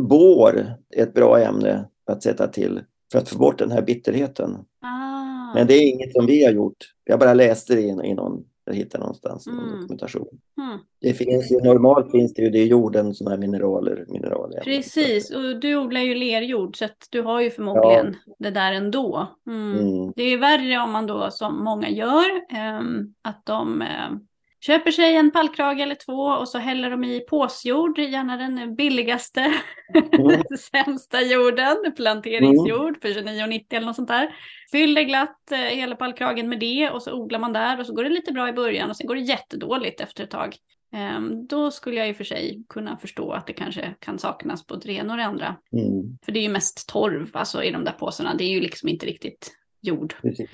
[0.00, 2.80] bår är ett bra ämne att sätta till
[3.12, 4.56] för att få bort den här bitterheten.
[4.82, 5.54] Ah.
[5.54, 6.94] Men det är inget som vi har gjort.
[7.04, 9.58] Jag bara läste det i, i någon jag hittade någonstans mm.
[9.58, 10.28] någon dokumentation.
[10.58, 10.78] Mm.
[11.00, 14.04] Det finns ju, normalt finns det ju det i jorden sådana här mineraler.
[14.08, 18.34] mineraler Precis, och du odlar ju lerjord så att du har ju förmodligen ja.
[18.38, 19.26] det där ändå.
[19.46, 19.78] Mm.
[19.78, 20.12] Mm.
[20.16, 23.88] Det är värre om man då som många gör, ähm, att de äh,
[24.60, 29.54] köper sig en pallkrage eller två och så häller de i påsjord, gärna den billigaste,
[30.12, 30.42] mm.
[30.58, 34.34] sämsta jorden, planteringsjord för 29,90 eller något sånt där.
[34.70, 38.04] Fyller glatt eh, hela pallkragen med det och så odlar man där och så går
[38.04, 40.56] det lite bra i början och sen går det jättedåligt efter ett tag.
[41.16, 44.66] Um, då skulle jag i och för sig kunna förstå att det kanske kan saknas
[44.66, 45.56] både det ena och det andra.
[45.72, 46.18] Mm.
[46.24, 48.88] För det är ju mest torv alltså, i de där påsarna, det är ju liksom
[48.88, 50.14] inte riktigt jord.
[50.22, 50.50] Precis.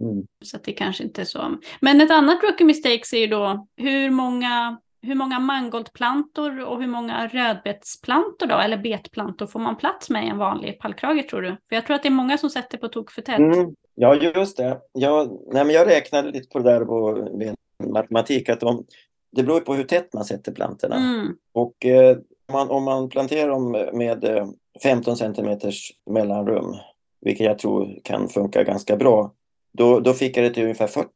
[0.00, 0.26] Mm.
[0.44, 1.56] Så det kanske inte är så.
[1.80, 6.88] Men ett annat rookie mistakes är ju då hur många, hur många mangoldplantor och hur
[6.88, 11.56] många rödbetsplantor då, eller betplantor får man plats med i en vanlig pallkrage tror du?
[11.68, 13.38] För jag tror att det är många som sätter på tok för tätt.
[13.38, 13.74] Mm.
[13.94, 14.80] Ja, just det.
[14.92, 17.56] Jag, nej, men jag räknade lite på det där på, med
[17.92, 18.84] matematik, att de,
[19.32, 20.96] det beror på hur tätt man sätter plantorna.
[20.96, 21.36] Mm.
[21.52, 22.16] Och eh,
[22.52, 24.48] man, om man planterar dem med
[24.82, 26.76] 15 eh, centimeters mellanrum,
[27.20, 29.32] vilket jag tror kan funka ganska bra,
[29.76, 31.08] då, då fick jag det till ungefär 40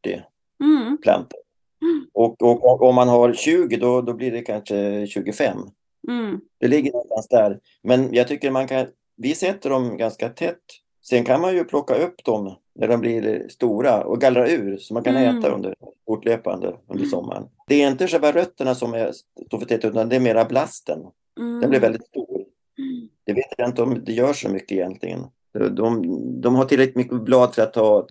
[0.65, 0.99] mm.
[1.03, 1.41] plantor.
[1.83, 2.07] Mm.
[2.13, 5.59] Och, och, och, om man har 20 då, då blir det kanske 25.
[6.09, 6.41] Mm.
[6.59, 7.61] Det ligger någonstans där.
[7.83, 10.63] Men jag tycker man kan, vi sätter dem ganska tätt.
[11.03, 14.95] Sen kan man ju plocka upp dem när de blir stora och gallra ur så
[14.95, 15.39] man kan mm.
[15.39, 15.75] äta under
[16.07, 17.11] fortlöpande under mm.
[17.11, 17.45] sommaren.
[17.67, 19.13] Det är inte själva rötterna som är,
[19.47, 20.99] står för tätt utan det är mera blasten.
[21.37, 21.81] Den blir mm.
[21.81, 22.45] väldigt stor.
[22.79, 23.09] Mm.
[23.25, 25.27] Det vet jag inte om det gör så mycket egentligen.
[25.53, 26.03] De,
[26.41, 28.07] de har tillräckligt mycket blad för att ta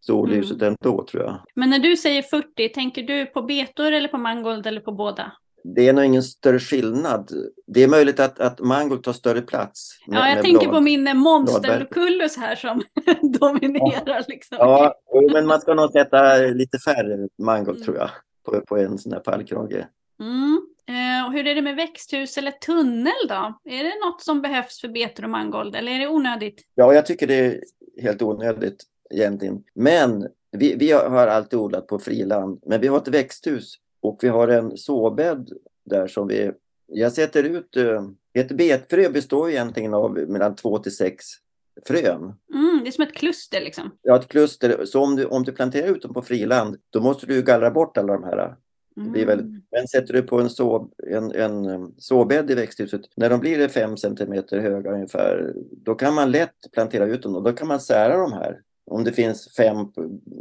[0.00, 0.76] solljuset mm.
[0.82, 1.40] ändå tror jag.
[1.54, 5.32] Men när du säger 40, tänker du på betor eller på mangold eller på båda?
[5.64, 7.30] Det är nog ingen större skillnad.
[7.66, 9.98] Det är möjligt att, att mangold tar större plats.
[10.06, 10.74] Med, ja, jag tänker blad.
[10.74, 12.82] på min monsterlucullus här som
[13.40, 14.02] dominerar.
[14.06, 14.56] Ja, liksom.
[14.60, 14.94] ja
[15.32, 17.84] men man ska nog sätta lite färre mangold mm.
[17.84, 18.10] tror jag
[18.44, 19.86] på, på en sån här pallkrage.
[20.20, 20.60] Mm.
[20.88, 23.60] Eh, och hur är det med växthus eller tunnel då?
[23.64, 26.62] Är det något som behövs för betor och mangold eller är det onödigt?
[26.74, 27.60] Ja, jag tycker det är
[28.02, 29.64] helt onödigt egentligen.
[29.74, 34.28] Men vi, vi har alltid odlat på friland, men vi har ett växthus och vi
[34.28, 35.50] har en såbädd
[35.84, 36.52] där som vi...
[36.86, 37.76] Jag sätter ut...
[37.76, 41.24] Eh, ett betfrö består egentligen av mellan två till sex
[41.86, 42.22] frön.
[42.54, 43.90] Mm, det är som ett kluster liksom?
[44.02, 44.84] Ja, ett kluster.
[44.84, 47.96] Så om du, om du planterar ut dem på friland, då måste du gallra bort
[47.96, 48.54] alla de här
[48.94, 49.62] det blir väldigt, mm.
[49.72, 53.68] men sätter du på en, så, en, en um, såbädd i växthuset, när de blir
[53.68, 57.80] 5 cm höga ungefär, då kan man lätt plantera ut dem och då kan man
[57.80, 58.60] sära de här.
[58.86, 59.76] Om det finns fem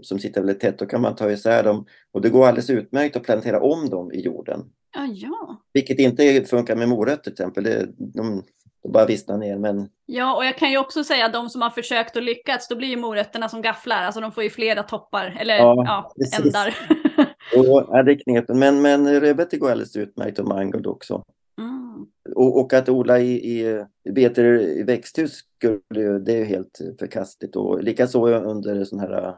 [0.02, 3.16] som sitter väldigt tätt, då kan man ta isär dem och det går alldeles utmärkt
[3.16, 4.60] att plantera om dem i jorden.
[4.98, 5.62] Ah, ja.
[5.74, 7.64] Vilket inte funkar med morötter till exempel.
[7.64, 8.44] Det, de,
[8.84, 9.58] de bara vissnar ner.
[9.58, 9.90] Men...
[10.06, 12.76] Ja, och jag kan ju också säga att de som har försökt och lyckats, då
[12.76, 14.04] blir ju morötterna som gafflar.
[14.04, 16.76] Alltså de får ju flera toppar, eller ja, ja ändar.
[17.52, 18.60] ja, det är knepen.
[18.60, 21.24] Men, men rödbetor går alldeles utmärkt och mangold också.
[21.58, 22.08] Mm.
[22.36, 27.56] Och, och, att odla i, i, betor i växthus, skulle, det är ju helt förkastligt.
[27.56, 29.36] Och likaså under sån här,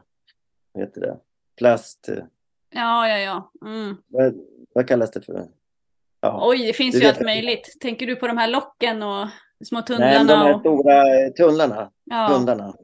[0.72, 1.16] vad heter det,
[1.56, 2.08] plast.
[2.70, 3.50] Ja, ja, ja.
[3.66, 3.96] Mm.
[4.06, 4.34] Vad,
[4.74, 5.48] vad kallas det för?
[6.20, 6.48] Ja.
[6.48, 7.76] Oj, det finns ju allt möjligt.
[7.80, 9.28] Tänker du på de här locken och
[9.64, 10.12] små tunnlarna?
[10.12, 10.60] Nej, de här och...
[10.60, 11.90] stora tunnlarna.
[12.04, 12.28] Ja.
[12.28, 12.74] tunnlarna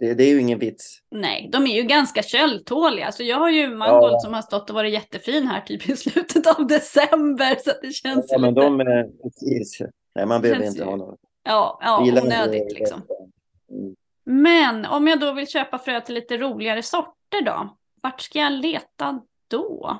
[0.00, 0.98] det, det, är ju ingen vits.
[1.10, 3.06] Nej, de är ju ganska köldtåliga.
[3.06, 4.20] Alltså jag har ju mangold ja.
[4.20, 7.56] som har stått och varit jättefin här typ i slutet av december.
[7.64, 8.60] Så det känns ja, men lite...
[8.60, 9.82] de är precis.
[10.14, 10.84] Nej, man behöver inte ju...
[10.84, 11.20] ha något.
[11.44, 13.02] Ja, ja onödigt liksom.
[13.70, 13.94] Mm.
[14.24, 17.76] Men om jag då vill köpa frö till lite roligare sorter då?
[18.02, 19.98] Vart ska jag leta då?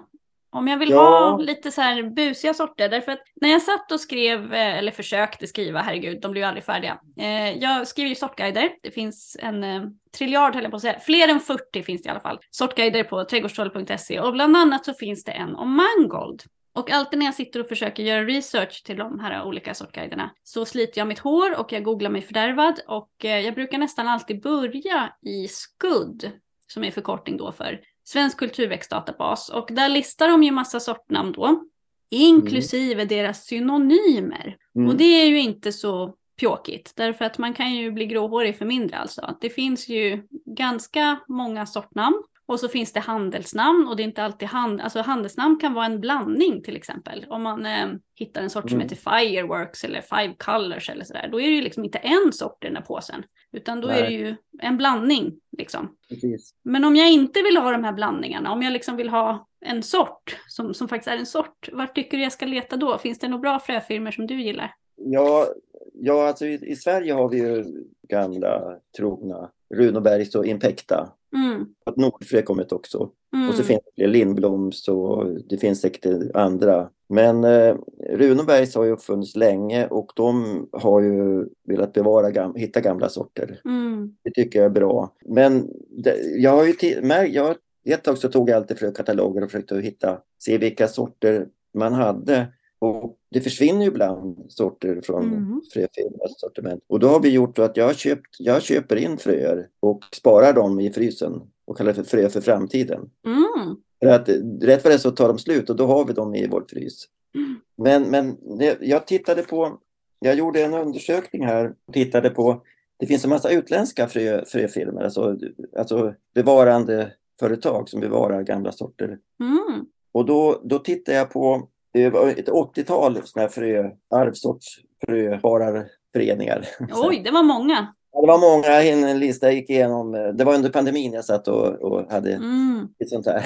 [0.52, 1.30] Om jag vill Ja.
[1.30, 4.92] ha lite så här busiga sorter, därför att när jag satt och skrev, eh, eller
[4.92, 7.00] försökte skriva, herregud, de blir ju aldrig färdiga.
[7.20, 9.82] Eh, jag skriver ju sortguider, det finns en eh,
[10.18, 13.04] triljard, höll jag på att säga, fler än 40 finns det i alla fall, sortguider
[13.04, 16.42] på trädgårdstroll.se och bland annat så finns det en om mangold.
[16.74, 20.64] Och alltid när jag sitter och försöker göra research till de här olika sortguiderna så
[20.64, 25.12] sliter jag mitt hår och jag googlar mig fördärvad och jag brukar nästan alltid börja
[25.22, 26.30] i SKUD,
[26.66, 27.80] som är förkortning då för
[28.12, 31.64] Svensk kulturväxtdatabas och där listar de ju massa sortnamn då,
[32.10, 34.56] inklusive deras synonymer.
[34.76, 34.88] Mm.
[34.88, 38.64] Och det är ju inte så pjåkigt, därför att man kan ju bli gråhårig för
[38.64, 39.36] mindre alltså.
[39.40, 44.22] Det finns ju ganska många sortnamn och så finns det handelsnamn och det är inte
[44.22, 47.26] alltid hand, alltså handelsnamn kan vara en blandning till exempel.
[47.28, 48.88] Om man eh, hittar en sort som Mm.
[48.88, 52.64] heter Fireworks eller Five Colors eller sådär, då är det ju liksom inte en sort
[52.64, 54.14] i den här påsen, utan då är det Nej.
[54.14, 55.96] ju en blandning liksom.
[56.08, 56.54] Precis.
[56.62, 59.82] Men om jag inte vill ha de här blandningarna, om jag liksom vill ha en
[59.82, 62.98] sort som, som faktiskt är en sort, vart tycker du jag ska leta då?
[62.98, 64.74] Finns det några bra fröfirmor som du gillar?
[64.96, 65.46] Ja,
[65.94, 67.64] ja alltså i, i Sverige har vi ju
[68.08, 71.12] gamla trogna Runobergs och Impecta.
[71.36, 71.66] Mm.
[71.86, 73.10] Att Nordfrö kommit också.
[73.34, 73.48] Mm.
[73.48, 76.88] Och så finns det Lindbloms och det finns säkert andra.
[77.08, 77.76] Men eh,
[78.10, 83.60] Runebergs har ju uppfunnits länge och de har ju velat bevara, gam- hitta gamla sorter.
[83.64, 84.16] Mm.
[84.22, 85.14] Det tycker jag är bra.
[85.24, 85.68] Men
[86.04, 89.80] det, jag har ju märkt, jag, ett tag så tog jag alltid frökataloger och försökte
[89.80, 92.46] hitta, se vilka sorter man hade.
[92.80, 95.60] Och det försvinner ju ibland sorter från Mm.
[95.72, 96.84] fröfirmans sortiment.
[96.86, 100.52] Och då har vi gjort så att jag, köpt, jag köper in fröer och sparar
[100.52, 103.10] dem i frysen och kallar det för frö för framtiden.
[103.26, 103.76] Mm.
[104.02, 104.28] För att
[104.62, 107.04] rätt vad det så tar de slut och då har vi dem i vår frys.
[107.34, 107.60] Mm.
[107.76, 108.36] Men, men
[108.80, 109.78] jag tittade på,
[110.20, 112.62] jag gjorde en undersökning här och tittade på,
[112.96, 115.36] det finns en massa utländska frö, fröfirmor, alltså,
[115.78, 119.18] alltså bevarande företag som bevarar gamla sorter.
[119.40, 119.86] Mm.
[120.12, 124.66] Och då, då tittade jag på det var ett 80-tal sådana här frö, arvsorts
[125.06, 126.68] fröspararföreningar.
[127.08, 127.94] Oj, det var många.
[128.12, 130.12] Ja, Det var många, en lista gick igenom.
[130.34, 132.88] Det var under pandemin jag satt och, och hade Mm.
[132.98, 133.44] ett sånt här.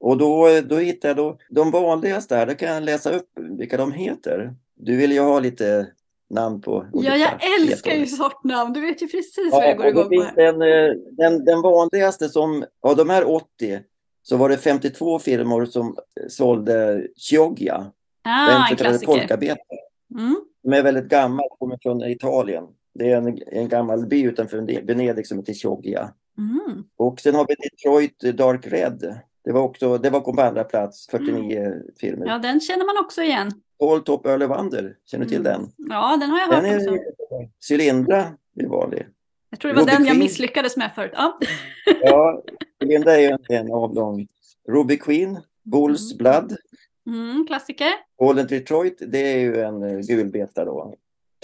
[0.00, 3.28] Och då, då hittade jag då, de vanligaste här, då kan jag läsa upp
[3.58, 4.54] vilka de heter.
[4.74, 5.86] Du vill ju ha lite
[6.30, 7.30] namn på Ja, jag
[7.60, 8.72] älskar ju sortnamn.
[8.72, 10.26] Du vet ju precis vad Ja, jag går igång på.
[10.36, 13.80] den, eh, den, den vanligaste som, av de här 80
[14.28, 15.96] så var det 52 firmor som
[16.28, 19.56] sålde Chioggia, Ah, den en så kallade polkabeten.
[20.18, 20.36] Mm.
[20.62, 22.64] De är väldigt gammal, kommer från Italien.
[22.94, 26.10] Det är en, en gammal by utanför Venedig som heter Chioggia.
[26.38, 26.84] Mm.
[26.96, 29.18] Och sen har vi Detroit Dark Red.
[29.44, 32.26] Det var också, det var på andra plats, 49 filmer.
[32.26, 33.50] Ja, den känner man också igen.
[33.78, 35.52] Paul Top Wonder, känner du till Mm.
[35.52, 35.70] den?
[35.76, 37.72] Ja, den har jag Den hört är också.
[37.72, 39.06] Cylindra, det är vanlig.
[39.50, 40.18] Jag tror det var Ruby den jag Queen.
[40.24, 41.10] misslyckades med förut.
[41.14, 41.38] Ja.
[42.02, 42.42] Ja,
[42.80, 44.26] Cylindra är ju en, avlång.
[44.68, 46.18] Ruby Queen, Bulls Mm.
[46.18, 46.56] Blood,
[47.06, 47.88] Mm, klassiker.
[48.16, 50.94] Golden Detroit, det är ju en eh, gulbeta då.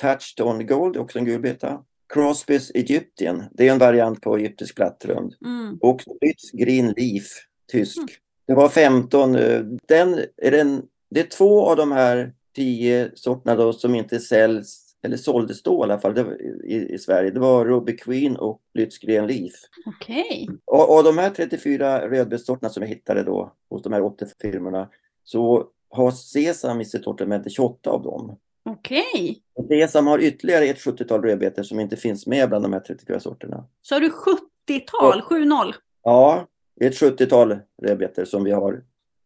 [0.01, 1.83] Touchstone Gold, också en gulbeta.
[2.15, 5.35] Crosbys Egyptian, det är en variant på egyptisk plattrund.
[5.45, 5.79] Mm.
[5.81, 7.25] Och Spitz Green Leaf,
[7.73, 7.99] tysk.
[7.99, 8.09] Mm.
[8.47, 9.35] Det var 15.
[9.37, 14.21] eh, Den är den, det är två av de här tio sorterna då som inte
[14.21, 17.31] säljs, eller såldes då i alla fall, var i, i Sverige.
[17.31, 19.53] Det var Ruby Queen och Spitz Green Leaf.
[19.87, 20.49] Okej.
[20.65, 24.89] Och av de här 34 rödbetssorterna som jag hittade då hos de här 80 firmorna
[25.25, 28.37] så har Sesam i sitt sortiment 28 av dem.
[28.65, 29.43] Okej.
[29.55, 33.21] Och Sesam har ytterligare ett 70-tal rödbetor som inte finns med bland de här 34
[33.21, 33.65] sorterna.
[33.83, 35.73] Så har du 70-tal, 7-0.
[36.03, 38.85] Ja, det är ett 70-tal rödbetor som vi har.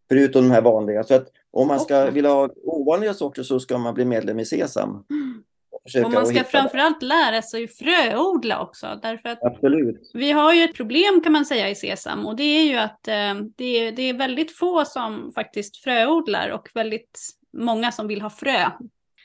[0.09, 1.05] Förutom de här vanliga.
[1.05, 2.15] Så att om man ska Okej.
[2.15, 4.97] vilja ha ovanliga sorter så ska man bli medlem i Sesam.
[4.97, 5.05] Och,
[5.87, 8.99] försöka Och man ska framförallt lära sig fröodla också.
[9.03, 9.47] Därför att det.
[9.47, 10.11] Absolut.
[10.15, 13.09] vi har ju ett problem kan man säga i Sesam och det är ju att
[13.09, 17.21] eh, det, är, det är väldigt få som faktiskt fröodlar och väldigt
[17.53, 18.71] många som vill ha frö.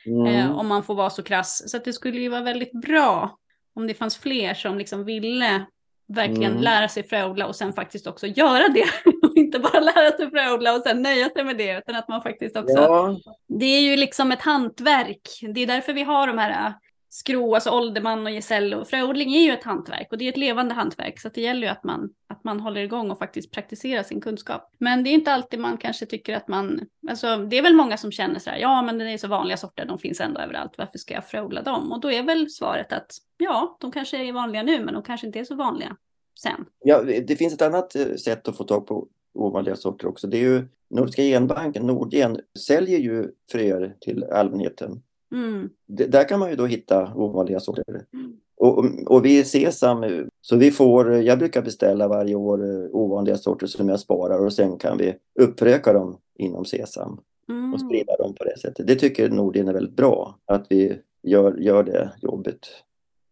[0.05, 0.25] Mm.
[0.25, 1.71] Eh, om man får vara så krass.
[1.71, 3.37] Så det skulle ju vara väldigt bra
[3.75, 5.65] om det fanns fler som liksom ville
[6.07, 6.63] verkligen Mm.
[6.63, 8.85] lära sig fröodla och sen faktiskt också göra det.
[9.55, 12.21] och inte bara lära sig fröodla och sen nöja sig med det, utan att man
[12.21, 12.77] faktiskt också...
[12.77, 15.29] Ja, Det är ju liksom ett hantverk.
[15.53, 16.73] Det är därför vi har de här äh,
[17.13, 18.85] Skro, alltså Olderman och Gesello.
[18.85, 21.19] Fröodling är ju ett hantverk och det är ett levande hantverk.
[21.19, 24.73] Så det gäller ju att man, att man håller igång och faktiskt praktiserar sin kunskap.
[24.77, 27.97] Men det är inte alltid man kanske tycker att man, alltså det är väl många
[27.97, 30.73] som känner så här, ja men det är så vanliga sorter, de finns ändå överallt,
[30.77, 31.91] varför ska jag fröodla dem?
[31.91, 35.27] Och då är väl svaret att ja, de kanske är vanliga nu, men de kanske
[35.27, 35.97] inte är så vanliga
[36.39, 36.65] sen.
[36.83, 40.27] ja, det finns ett annat eh, sätt att få tag på ovanliga sorter också.
[40.27, 45.01] Det är ju Nordiska genbanken, Nordgen, säljer ju fröer till allmänheten.
[45.33, 45.69] Mm.
[45.87, 47.83] D- där kan man ju då hitta ovanliga sorter.
[48.13, 48.33] Mm.
[48.57, 50.05] och, och vi är Sesam,
[50.41, 54.53] så vi får, jag brukar beställa varje år eh, ovanliga sorter som jag sparar och
[54.53, 57.19] sen kan vi uppröka dem inom Sesam
[57.49, 57.73] Mm.
[57.73, 58.87] och sprida dem på det sättet.
[58.87, 62.59] Det tycker Nordin är väldigt bra, att vi gör, gör det jobbet.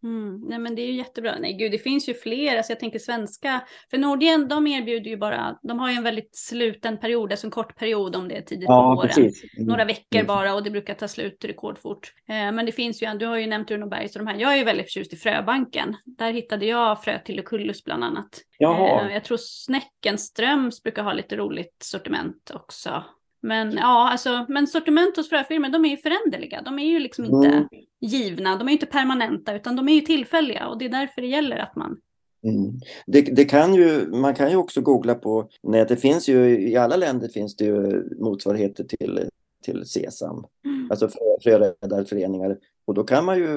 [0.02, 0.40] Mm.
[0.48, 1.38] Nej men det är ju jättebra.
[1.40, 2.56] Nej gud, det finns ju fler.
[2.56, 3.60] Alltså jag tänker svenska.
[3.90, 7.50] För Nordien, de erbjuder ju bara, de har ju en väldigt sluten period, alltså en
[7.50, 9.10] kort period om det är tidigt på våren.
[9.58, 9.66] Mm.
[9.68, 10.26] Några veckor Mm.
[10.26, 12.12] bara och det brukar ta slut rekordfort.
[12.28, 14.36] Eh, men det finns ju, du har ju nämnt Runobergs och de här.
[14.40, 15.96] Jag är ju väldigt förtjust i Fröbanken.
[16.04, 18.28] Där hittade jag frö till Lucullus bland annat.
[18.58, 19.06] Jaha.
[19.08, 23.04] Eh, jag tror Snäckenströms brukar ha lite roligt sortiment också.
[23.42, 26.62] Men ja, alltså, men sortiment hos fröfirmor, de är ju föränderliga.
[26.62, 27.64] De är ju liksom inte Mm.
[28.00, 31.26] givna, de är inte permanenta, utan de är ju tillfälliga och det är därför det
[31.28, 32.00] gäller att man...
[32.44, 32.72] Mm.
[33.06, 35.88] Det, det kan ju, man kan ju också googla på nätet.
[35.88, 39.20] Det finns ju, I alla länder finns det ju motsvarigheter till,
[39.64, 40.44] till Sesam,
[40.90, 42.58] alltså frö- fröräddarföreningar.
[42.84, 43.48] Och då kan man ju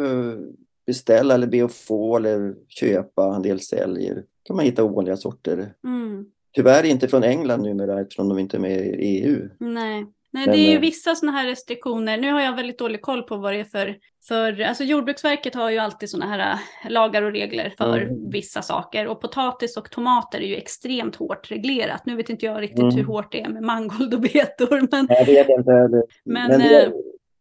[0.86, 4.24] beställa eller be att få eller köpa, en del säljer.
[4.44, 5.74] kan man hitta ovanliga sorter.
[5.84, 6.26] Mm.
[6.54, 9.50] Tyvärr inte från England numera eftersom de inte är med i EU.
[9.60, 10.06] Nej.
[10.36, 12.18] Nej, det är ju eh, vissa sådana här restriktioner.
[12.18, 13.96] Nu har jag väldigt dålig koll på vad det är för...
[14.28, 16.52] för alltså Jordbruksverket har ju alltid sådana här
[16.86, 18.30] äh, lagar och regler för Mm.
[18.30, 19.08] vissa saker.
[19.08, 22.06] Och potatis och tomater är ju extremt hårt reglerat.
[22.06, 22.96] Nu vet inte jag riktigt Mm.
[22.96, 24.88] hur hårt det är med mangold och betor.
[24.92, 25.72] Men, Jag vet inte.
[25.72, 26.92] Men, Men, det,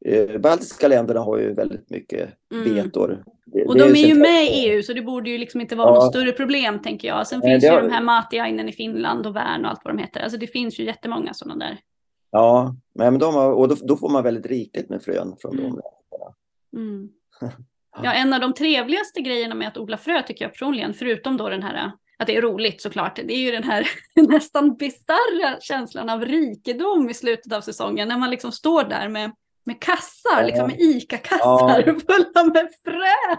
[0.04, 2.74] eh, baltiska länderna har ju väldigt mycket Mm.
[2.74, 3.24] betor.
[3.46, 4.18] Det- och de är ju centralt.
[4.20, 5.94] med i EU så det borde ju liksom inte vara Ja.
[5.94, 7.26] något större problem tänker jag.
[7.26, 9.94] Sen finns det ju har- de här Matiainen i Finland och Värn och allt vad
[9.96, 10.20] de heter.
[10.20, 11.78] Alltså det finns ju jättemånga sådana där.
[12.30, 15.70] Ja, men de har, och då, då får man väldigt rikligt med frön från Mm.
[15.70, 15.80] dem.
[16.76, 17.08] Mm.
[18.02, 21.48] Ja, en av de trevligaste grejerna med att odla frö tycker jag personligen, förutom då
[21.48, 23.86] den här att det är roligt såklart, det är ju den här
[24.28, 29.30] nästan bisarra känslan av rikedom i slutet av säsongen när man liksom står där med,
[29.64, 30.46] med kassar, Ja.
[30.46, 31.94] liksom med ICA-kassar Ja.
[32.06, 33.36] fulla med frö.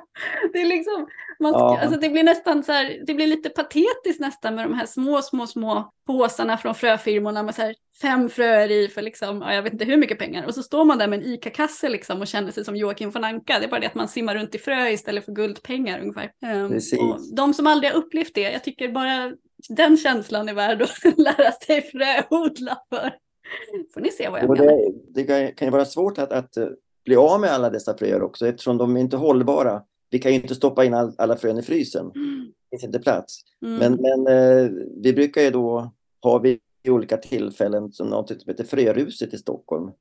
[0.54, 1.08] Det är liksom,
[1.40, 1.80] man ska, Ja.
[1.82, 5.22] alltså det blir nästan så här, det blir lite patetiskt nästan med de här små,
[5.22, 9.62] små, små påsarna från fröfirmorna med så här fem fröer i för liksom, ja, jag
[9.64, 10.46] vet inte hur mycket pengar.
[10.46, 13.24] Och så står man där med en ICA-kasse liksom och känner sig som Joakim von
[13.24, 13.60] Anka.
[13.60, 16.32] Det är bara det att man simmar runt i frö istället för guldpengar ungefär.
[16.46, 17.00] Ehm, Precis.
[17.00, 19.32] och de som aldrig har upplevt det, jag tycker bara
[19.70, 23.14] den känslan är värd att lära sig fröodla för.
[23.94, 24.66] Får ni se vad jag menar.
[25.14, 26.68] det, det kan- ju vara svårt att, att eh,
[27.06, 29.84] bli av med alla dessa fröer också eftersom de är inte hållbara.
[30.10, 32.12] Vi kan ju inte stoppa in all, alla frön i frysen.
[32.16, 32.46] Mm.
[32.46, 33.42] Det finns inte plats.
[33.62, 33.78] Mm.
[33.78, 34.72] Men, men eh,
[35.04, 35.92] vi brukar ju då
[36.22, 39.92] ha vid olika tillfällen som något som heter Fröruset i Stockholm.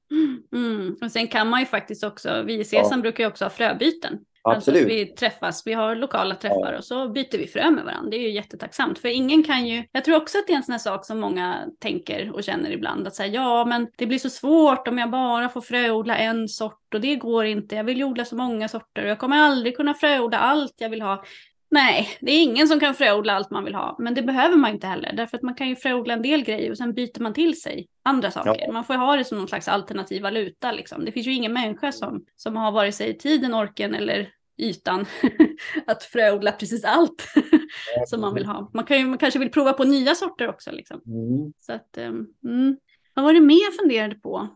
[0.53, 0.97] Mm.
[1.03, 4.19] Och sen kan man ju faktiskt också, vi i Sesam brukar ju också ha fröbyten.
[4.45, 4.87] Alltså Absolut.
[4.87, 8.11] att vi träffas, vi har lokala träffar och så byter vi frö med varandra.
[8.11, 8.99] Det är ju jättetacksamt.
[8.99, 11.21] För ingen kan ju, jag tror också att det är en sån här sak som
[11.21, 13.07] många tänker och känner ibland.
[13.07, 16.95] Att säga ja men det blir så svårt om jag bara får fröodla en sort
[16.95, 17.75] och det går inte.
[17.75, 20.91] Jag vill ju odla så många sorter och jag kommer aldrig kunna fröodla allt jag
[20.91, 21.25] vill ha.
[21.73, 24.71] Nej, det är ingen som kan fröodla allt man vill ha, men det behöver man
[24.71, 27.35] inte heller, därför att man kan ju fröodla en del grejer och sen byter man
[27.35, 28.65] till sig andra saker.
[28.67, 28.73] Ja.
[28.73, 31.05] Man får ha det som någon slags alternativ valuta liksom.
[31.05, 35.07] Det finns ju ingen människa som, som har vare sig tiden, orken eller ytan
[35.87, 37.29] att fröodla precis allt
[38.07, 38.71] som man vill ha.
[38.75, 41.01] Man, kan ju, man kanske vill prova på nya sorter också liksom.
[41.07, 41.53] Mm.
[41.61, 42.77] Så att, um, mm.
[43.15, 44.49] Vad var det mer jag funderade på?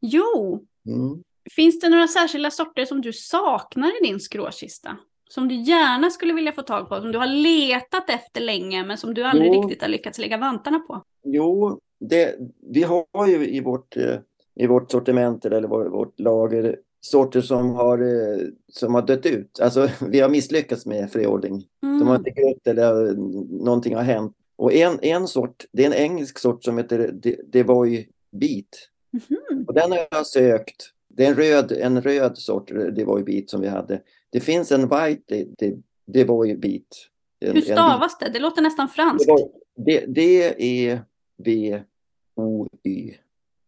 [0.00, 1.22] Jo, Mm.
[1.50, 4.96] Finns det några särskilda sorter som du saknar i din skråkista?
[5.28, 8.98] Som du gärna skulle vilja få tag på, som du har letat efter länge men
[8.98, 9.62] som du aldrig Jo.
[9.62, 11.02] riktigt har lyckats lägga vantarna på?
[11.24, 12.34] Jo, det,
[12.70, 14.16] vi har ju i vårt, eh,
[14.54, 18.38] i vårt sortiment eller vår, vårt lager sorter som har, eh,
[18.72, 19.60] som har dött ut.
[19.60, 21.66] Alltså vi har misslyckats med fröodling.
[21.82, 21.98] Mm.
[21.98, 23.12] De har inte gått eller
[23.64, 24.34] någonting har hänt.
[24.56, 28.66] Och en, en sort, det är en engelsk sort som heter De- Devoy Beat.
[29.12, 29.64] Mhm.
[29.68, 30.90] Och den har jag sökt.
[31.08, 34.00] Det är en röd, en röd sort Devoy Beat som vi hade.
[34.30, 36.80] Det finns en white De- De- Devoy
[37.40, 38.30] Hur stavas det?
[38.32, 39.30] Det låter nästan franskt.
[40.06, 41.04] D-E-V-O-Y.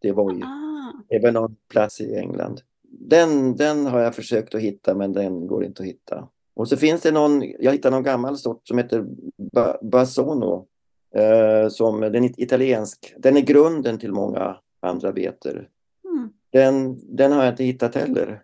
[0.03, 0.43] Devoy.
[0.43, 0.93] Ah.
[1.09, 2.61] Det är väl någon plats i England.
[2.83, 6.29] Den, den har jag försökt att hitta men den går inte att hitta.
[6.55, 9.07] Och så finns det någon, jag hittade någon gammal sort som heter
[9.53, 10.67] ba, Basono.
[11.15, 13.15] Eh, som den är italiensk.
[13.19, 15.69] Den är grunden till många andra betor.
[16.05, 16.31] Mm.
[16.51, 18.43] Den, den har jag inte hittat heller.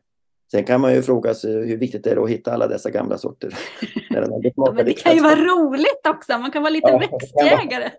[0.50, 3.18] Sen kan man ju fråga sig hur viktigt det är att hitta alla dessa gamla
[3.18, 3.54] sorter.
[4.10, 7.18] Ja, men det kan ju vara roligt också, man kan vara lite Ja, det kan
[7.34, 7.90] vara- växtjägare.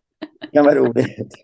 [0.41, 1.33] Det kan vara roligt.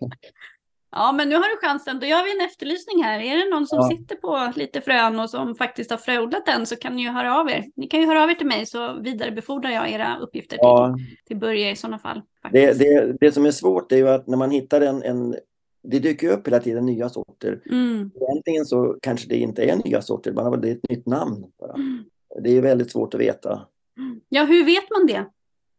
[0.96, 2.00] Ja, men nu har du chansen.
[2.00, 3.20] Då gör vi en efterlysning här.
[3.20, 3.88] Är det någon som Ja.
[3.96, 7.40] sitter på lite frön och som faktiskt har fröodlat den så kan ni ju höra
[7.40, 7.64] av er.
[7.76, 11.36] Ni kan ju höra av er till mig så vidarebefordrar jag era uppgifter till, till
[11.36, 12.22] Börje i sådana fall.
[12.52, 15.34] det, det, det som är svårt är ju att när man hittar en, en
[15.84, 17.62] det dyker upp hela tiden nya sorter.
[17.70, 18.10] Mm.
[18.20, 21.44] Egentligen så kanske det inte är nya sorter, bara det är ett nytt namn.
[21.60, 21.74] Bara.
[21.74, 22.04] Mm.
[22.42, 23.66] Det är väldigt svårt att veta.
[24.28, 25.26] Ja, hur vet man det?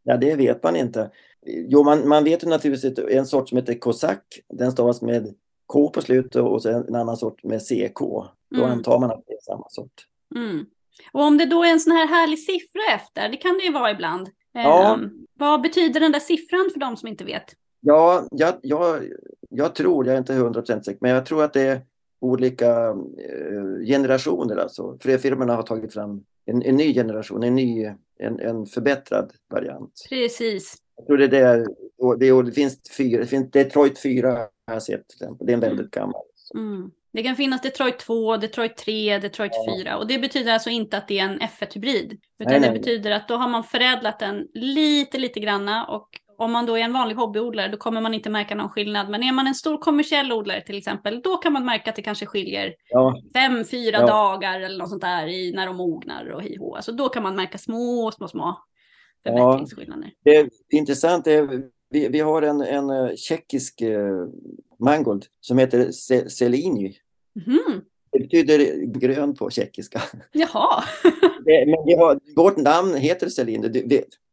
[0.04, 1.12] Ja, det vet man inte.
[1.46, 4.40] Jo, man, man vet ju naturligtvis en sort som heter kosak.
[4.50, 5.36] Den stavas med
[5.66, 8.00] K på slutet och så en annan sort med CK.
[8.00, 8.72] Då mm.
[8.72, 10.08] antar man att det är samma sort.
[10.36, 10.66] Mm.
[11.12, 13.72] Och om det då är en sån här härlig siffra efter, det kan det ju
[13.72, 14.30] vara ibland.
[14.52, 14.94] Ja.
[14.94, 17.56] Um, vad betyder den där siffran för de som inte vet?
[17.88, 19.04] Ja, jag, jag,
[19.50, 21.82] jag tror, jag är inte hundra procent säker, men jag tror att det är
[22.20, 24.58] olika eh, generationer.
[24.58, 24.98] Alltså.
[25.02, 27.86] Fröfirmorna har tagit fram en, en ny generation, en, ny,
[28.20, 30.06] en, en förbättrad variant.
[30.10, 30.76] Precis.
[30.98, 31.68] Jag tror det är där,
[31.98, 34.32] och det, och det finns fyra, det finns Detroit 4
[34.68, 35.48] har jag sett till exempel.
[35.48, 36.06] Det är en väldigt mm.
[36.06, 36.22] gammal.
[36.56, 36.92] Mm.
[37.14, 39.76] Det kan finnas Detroit 2, Detroit 3, Detroit ja.
[39.78, 42.18] 4 och det betyder alltså inte att det är en F1-hybrid.
[42.40, 42.80] Utan nej, det nej.
[42.80, 46.82] betyder att då har man förädlat den lite, lite granna och om man då är
[46.82, 49.10] en vanlig hobbyodlare då kommer man inte märka någon skillnad.
[49.10, 52.02] Men är man en stor kommersiell odlare till exempel, då kan man märka att det
[52.02, 53.22] kanske skiljer ja.
[53.34, 54.08] fem, fyra ja.
[54.08, 57.36] dagar eller något sånt där i, när de mognar och hej Alltså då kan man
[57.36, 58.58] märka små, små, små
[59.26, 60.14] förbättringsskillnader.
[60.24, 60.32] Ja.
[60.70, 61.28] Det är intressant.
[61.28, 64.28] Är, vi, vi har en, en uh, tjeckisk uh,
[64.80, 65.92] mangold som heter
[66.30, 66.98] Selini.
[67.48, 67.82] Mm.
[68.12, 70.02] Det betyder grön på tjeckiska.
[70.32, 70.84] Jaha.
[71.46, 73.64] det, men vi har, vårt namn heter Selin.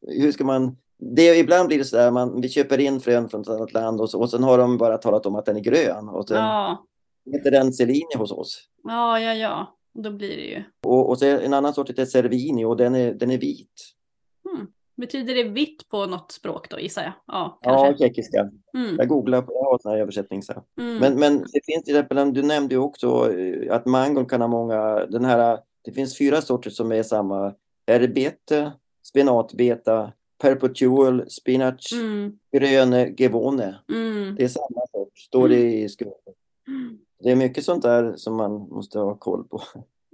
[0.06, 3.40] hur ska man det, ibland blir det så där, man, vi köper in frön från
[3.40, 5.60] ett annat land och, så, och sen har de bara talat om att den är
[5.60, 6.08] grön.
[6.08, 6.86] Och sen ja.
[7.32, 8.64] heter den Celini hos oss.
[8.84, 9.76] Ja, ja, ja.
[9.94, 10.62] Då blir det ju.
[10.86, 13.94] Och, och så en annan sort heter Cervini och den är, den är vit.
[14.44, 14.66] Hmm.
[14.96, 17.12] Betyder det vitt på något språk då gissar jag?
[17.26, 17.86] Ja, kanske.
[17.86, 18.50] ja tjeckiska.
[18.76, 18.96] Mm.
[18.98, 20.42] Jag googlar på jag har översättning.
[20.42, 20.52] Så.
[20.80, 20.98] Mm.
[20.98, 24.48] Men, men det finns till exempel, du nämnde ju också eh, att mangon kan ha
[24.48, 27.54] många, den här, det finns fyra sorter som är samma.
[27.86, 28.72] Erbete,
[29.02, 30.12] spenatbeta,
[30.42, 32.38] perpetual spinach, mm.
[32.52, 33.78] grön gevone.
[33.88, 34.34] Mm.
[34.34, 36.36] Det är samma sort, står det i skrovet.
[36.68, 36.98] Mm.
[37.22, 39.62] Det är mycket sånt där som man måste ha koll på.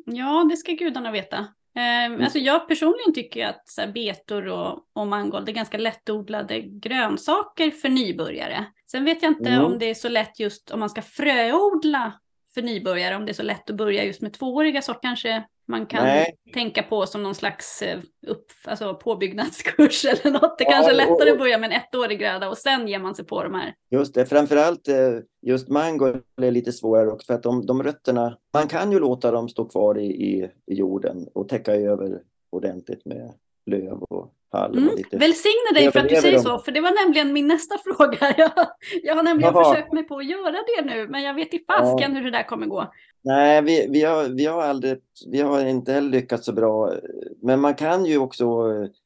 [0.05, 1.37] Ja, det ska gudarna veta.
[1.77, 2.21] Eh, mm.
[2.21, 7.71] alltså jag personligen tycker att så här, betor och, och mangold är ganska lättodlade grönsaker
[7.71, 8.65] för nybörjare.
[8.91, 9.65] Sen vet jag inte mm.
[9.65, 12.13] om det är så lätt just om man ska fröodla
[12.59, 15.87] för nybörjare, om det är så lätt att börja just med tvååriga sorter kanske man
[15.87, 16.37] kan Nej.
[16.55, 20.59] tänka på som någon slags eh, upp, alltså påbyggnadskurs eller något.
[20.59, 23.15] Det ja, kanske är lättare att börja med en ettårig gröda och sen ger man
[23.15, 23.75] sig på de här.
[23.91, 28.39] Just det, framförallt eh, just mango är lite svårare också för att de, de rötterna,
[28.55, 33.05] man kan ju låta dem stå kvar i, i, i jorden och täcka över ordentligt
[33.05, 33.33] med
[33.67, 34.89] löv och Mm.
[35.11, 38.35] Välsigne dig för att du säger så, för det var nämligen min nästa fråga.
[38.37, 38.51] Jag,
[39.03, 39.65] jag har nämligen Jaha.
[39.65, 42.19] försökt mig på att göra det nu, men jag vet i fasken ja.
[42.19, 42.93] hur det där kommer gå.
[43.23, 46.93] Nej, vi, vi, har, vi, har aldrig, vi har inte heller lyckats så bra.
[47.43, 48.47] Men man kan ju också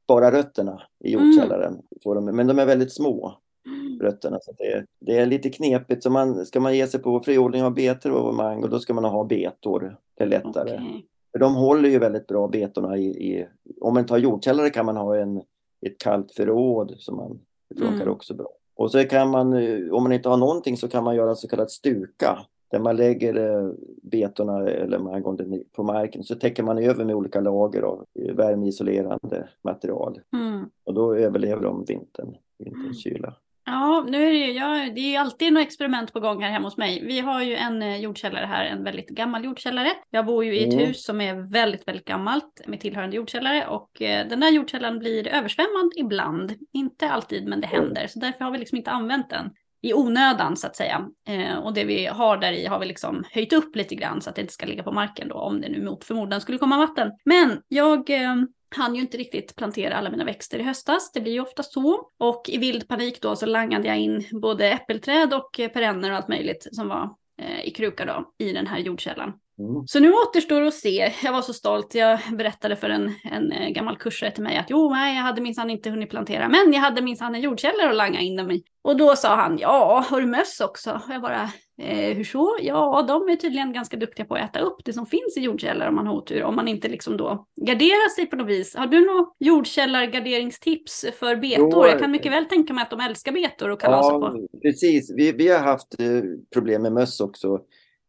[0.05, 1.27] spara rötterna i mm.
[1.27, 1.83] jordkällaren.
[2.07, 2.37] Mm.
[2.37, 3.35] Men de är väldigt små,
[3.67, 4.01] mm.
[4.01, 4.39] rötterna.
[4.43, 6.03] Så det, det är lite knepigt.
[6.03, 9.05] Så man, ska man ge sig på friodling av betor och mango, då ska man
[9.05, 9.97] ha betor.
[10.19, 10.75] Det är lättare.
[10.75, 11.03] Okay.
[11.33, 13.47] För de håller ju väldigt bra betorna i, i
[13.81, 15.43] om man tar jordkällare kan man ha en,
[15.87, 18.15] ett kallt förråd som man, det funkar mm.
[18.15, 18.49] också bra.
[18.75, 19.53] Och så kan man,
[19.93, 22.39] om man inte har någonting så kan man göra så kallat stuka.
[22.71, 23.73] Där man lägger eh,
[24.03, 30.21] betorna eller mangon på marken så täcker man över med olika lager av värmeisolerande material.
[30.33, 30.65] Mm.
[30.85, 33.35] Och då överlever de vintern, vinterns kyla.
[33.65, 36.67] Ja, nu är det ju, ja, det är alltid något experiment på gång här hemma
[36.67, 37.07] hos mig.
[37.07, 39.93] Vi har ju en eh, jordkällare här, en väldigt gammal jordkällare.
[40.11, 40.87] Jag bor ju i ett mm.
[40.87, 45.29] hus som är väldigt, väldigt gammalt med tillhörande jordkällare och eh, den där jordkällaren blir
[45.29, 46.53] översvämmad ibland.
[46.73, 48.07] Inte alltid, men det händer.
[48.07, 49.51] Så därför har vi liksom inte använt den
[49.83, 51.09] i onödan så att säga.
[51.29, 54.31] Eh, och det vi har där i har vi liksom höjt upp lite grann så
[54.31, 56.79] att det inte ska ligga på marken då om det nu mot förmodan skulle komma
[56.79, 57.13] vatten.
[57.25, 58.37] Men jag eh,
[58.75, 61.13] hann ju inte riktigt plantera alla mina växter i höstas.
[61.13, 62.11] Det blir ju ofta så.
[62.19, 66.29] Och i vild panik då så langade jag in både äppelträd och perenner och allt
[66.29, 69.33] möjligt som var eh, i kruka då i den här jordkällan.
[69.59, 69.87] Mm.
[69.87, 71.13] Så nu återstår att se.
[71.23, 71.95] Jag var så stolt.
[71.95, 75.41] Jag berättade för en, en eh, gammal kursare till mig att jo, nej, jag hade
[75.41, 78.63] minsann inte hunnit plantera, men jag hade minsann en jordkällare att langa in dem i.
[78.83, 80.91] Och då sa han, ja, har du möss också?
[80.91, 81.43] Och jag bara,
[81.83, 82.57] eh, hur så?
[82.61, 85.89] Ja, de är tydligen ganska duktiga på att äta upp det som finns i jordkällare
[85.89, 88.77] om man har otur, om man inte liksom då garderar sig på något vis.
[88.77, 91.71] Har du några jordkällargarderingstips för betor?
[91.73, 94.59] Jo, jag kan mycket väl tänka mig att de älskar betor och kalasa ja, på.
[94.63, 96.07] Precis, vi, vi har haft eh,
[96.53, 97.61] problem med möss också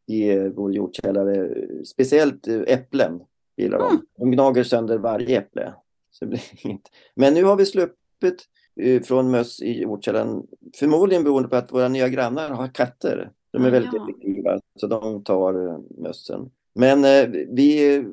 [0.07, 1.49] i vår jordkällare.
[1.85, 3.21] Speciellt äpplen
[3.57, 3.89] gillar de.
[3.89, 4.05] Mm.
[4.17, 5.73] De gnager sönder varje äpple.
[6.11, 6.89] Så blir inte.
[7.15, 8.43] Men nu har vi sluppit
[8.75, 10.43] eh, från möss i jordkällaren.
[10.75, 13.31] Förmodligen beroende på att våra nya grannar har katter.
[13.51, 14.03] De är väldigt ja.
[14.03, 16.51] effektiva, så de tar eh, mössen.
[16.75, 18.05] Men eh, vi,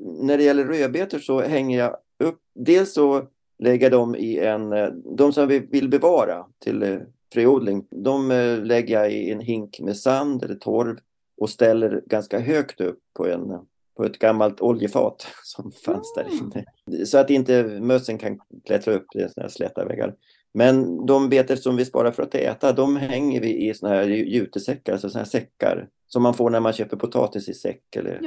[0.00, 3.26] när det gäller rödbetor så hänger jag upp, dels så
[3.58, 4.70] lägger de i en,
[5.16, 7.00] de som vi vill bevara till
[7.32, 8.28] fröodling, de
[8.64, 10.98] lägger jag i en hink med sand eller torv
[11.38, 13.48] och ställer ganska högt upp på en,
[13.96, 16.52] på ett gammalt oljefat som fanns där Mm.
[16.88, 17.06] inne.
[17.06, 20.14] Så att inte mössen kan klättra upp, det är såna här släta väggar.
[20.54, 24.04] Men de betor som vi sparar för att äta, de hänger vi i såna här
[24.08, 28.20] jutesäckar, alltså såna här säckar som man får när man köper potatis i säck eller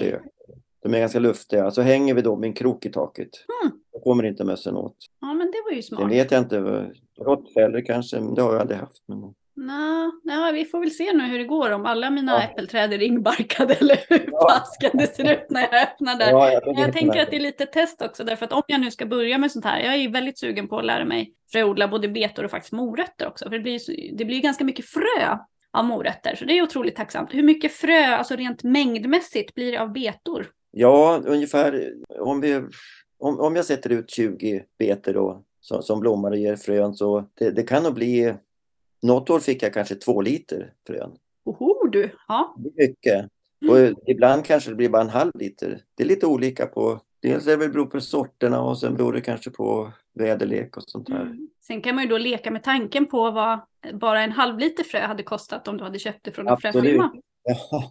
[0.00, 0.22] lök.
[0.82, 3.28] De är ganska luftiga, så hänger vi då med en krok i taket.
[3.64, 3.78] Mm.
[3.92, 4.96] Då kommer inte mössen åt.
[5.20, 6.12] Ja, men det var ju smart.
[6.12, 6.86] vet jag inte,
[7.20, 9.02] råttfällor kanske, det har jag aldrig haft.
[9.06, 9.34] Men...
[9.56, 12.42] Nå, ja, vi får väl se nu hur det går om alla mina Ja.
[12.42, 14.48] äppelträd är ringbarkade eller hur Ja.
[14.50, 16.30] fasken det ser ut när jag öppnar där.
[16.30, 18.80] Ja, jag, Men jag tänker att det är lite test också, därför att om jag
[18.80, 21.88] nu ska börja med sånt här, jag är väldigt sugen på att lära mig fröodla
[21.88, 23.80] både betor och faktiskt morötter också, för det blir
[24.16, 25.36] det blir ganska mycket frö
[25.72, 27.34] av morötter, så det är otroligt tacksamt.
[27.34, 30.46] Hur mycket frö, alltså rent mängdmässigt, blir det av betor?
[30.70, 32.62] Ja, ungefär om, vi,
[33.18, 37.24] om, om jag sätter ut 20 betor då, som, som blommar och ger frön så
[37.38, 38.34] det, det kan nog bli
[39.04, 41.10] något år fick jag kanske två liter frön.
[41.44, 42.10] Oho du!
[42.28, 42.54] Ja.
[42.58, 43.30] Det är mycket.
[43.70, 45.82] Och ibland kanske det blir bara en halv liter.
[45.94, 49.20] Det är lite olika på, dels är det beror på sorterna och sen beror det
[49.20, 51.20] kanske på väderlek och sånt där.
[51.20, 51.48] Mm.
[51.66, 53.60] Sen kan man ju då leka med tanken på vad
[53.92, 56.74] bara en halv liter frö hade kostat om du hade köpt det från en Absolut.
[56.74, 57.12] fröfirma.
[57.42, 57.90] Ja.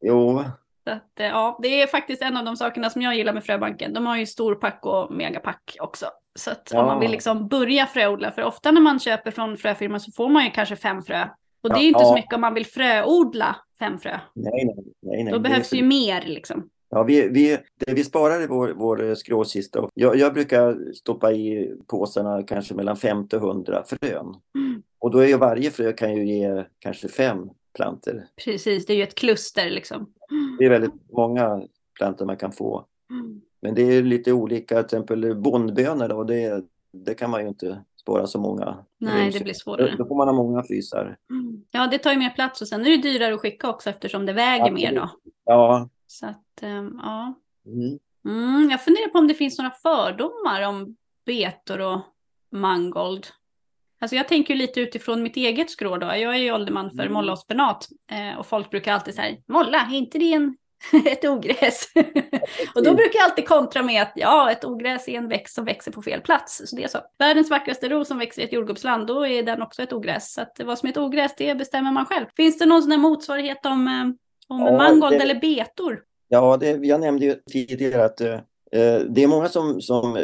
[0.00, 0.44] jo,
[0.90, 3.92] att, eh, ja, det är faktiskt en av de sakerna som jag gillar med fröbanken.
[3.94, 6.06] De har ju storpack och megapack också.
[6.38, 6.86] Så att om Ja.
[6.86, 10.44] man vill liksom börja fröodla, för ofta när man köper från fröfirma så får man
[10.44, 11.28] ju kanske fem frö.
[11.62, 12.06] Och det är ju inte Ja.
[12.08, 14.18] så mycket om man vill fröodla fem frö.
[14.34, 15.22] nej, nej, nej.
[15.24, 15.32] nej.
[15.32, 16.68] Då Det behövs för- ju mer liksom.
[16.90, 21.32] Ja, vi, vi, det vi sparar i vår, vår skråkista, och jag, jag brukar stoppa
[21.32, 24.26] i påsarna kanske mellan 50 och 100 frön.
[24.58, 24.82] Mm.
[24.98, 27.38] Och då är ju varje frö kan ju ge kanske fem
[27.74, 28.26] planter.
[28.44, 30.12] Precis, det är ju ett kluster liksom.
[30.58, 31.62] Det är väldigt många
[31.94, 32.84] plantor man kan få.
[33.10, 33.40] Mm.
[33.60, 37.84] Men det är lite olika, till exempel bondbönor då, det, det kan man ju inte
[38.00, 38.76] spara så många.
[38.98, 39.94] Nej, det blir svårare.
[39.98, 41.16] Då, får man ha många frysar.
[41.30, 41.64] Mm.
[41.70, 44.26] Ja, det tar ju mer plats och sen är det dyrare att skicka också eftersom
[44.26, 45.10] det väger mer då.
[45.44, 45.88] Ja.
[46.06, 47.34] Så att, ehm, ja.
[47.66, 47.98] Mm.
[48.24, 52.00] Mm, jag funderar på om det finns några fördomar om betor och
[52.50, 53.26] mangold.
[54.04, 56.06] Alltså jag tänker lite utifrån mitt eget skrå då.
[56.06, 57.12] Jag är ju ålderman för Mm.
[57.12, 57.88] molla och spenat.
[58.10, 60.56] Eh, och folk brukar alltid säga, molla, är inte det en,
[61.06, 61.88] ett ogräs?
[62.74, 65.64] och då brukar jag alltid kontra med att ja, ett ogräs är en växt som
[65.64, 66.62] växer på fel plats.
[66.66, 66.98] Så det är så.
[67.18, 70.32] Världens vackraste ros som växer i ett jordgubbsland, då är den också ett ogräs.
[70.32, 72.26] Så att vad som är ett ogräs, det bestämmer man själv.
[72.36, 76.02] Finns det någon sån här motsvarighet om, eh, om Ja, mangold eller betor?
[76.28, 78.38] Ja, det, jag nämnde ju tidigare att eh,
[79.08, 80.18] det är många som, som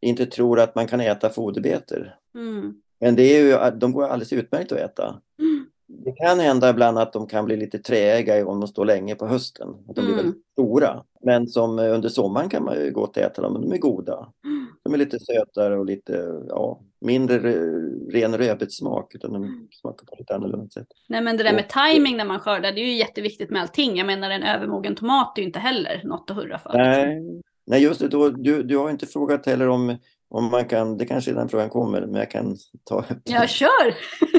[0.00, 2.14] inte tror att man kan äta foderbetor.
[2.34, 2.74] Mm.
[3.04, 3.42] Men det är
[3.72, 5.20] ju, de går alldeles utmärkt att äta.
[5.38, 5.66] Mm.
[5.86, 9.26] Det kan hända ibland att de kan bli lite träiga om de står länge på
[9.26, 9.68] hösten.
[9.88, 10.16] Att de blir Mm.
[10.16, 11.02] väldigt stora.
[11.22, 14.32] Men som eh, under sommaren kan man ju gott äta dem, men de är goda.
[14.44, 14.66] Mm.
[14.82, 20.14] De är lite sötare och lite, ja, mindre re- ren rödbetssmak utan de smakar på
[20.18, 20.86] lite annorlunda sätt.
[21.08, 23.62] Nej men det där med Och- timing när man skördar, det är ju jätteviktigt med
[23.62, 23.96] allting.
[23.96, 26.70] Jag menar en övermogen tomat är ju inte heller något att hurra för.
[26.72, 26.82] liksom.
[26.82, 29.96] Nej, nej just det, då, du, du har inte frågat heller om,
[30.34, 33.18] om man kan, det kanske den frågan kommer, men jag kan ta upp.
[33.24, 33.68] Jag kör!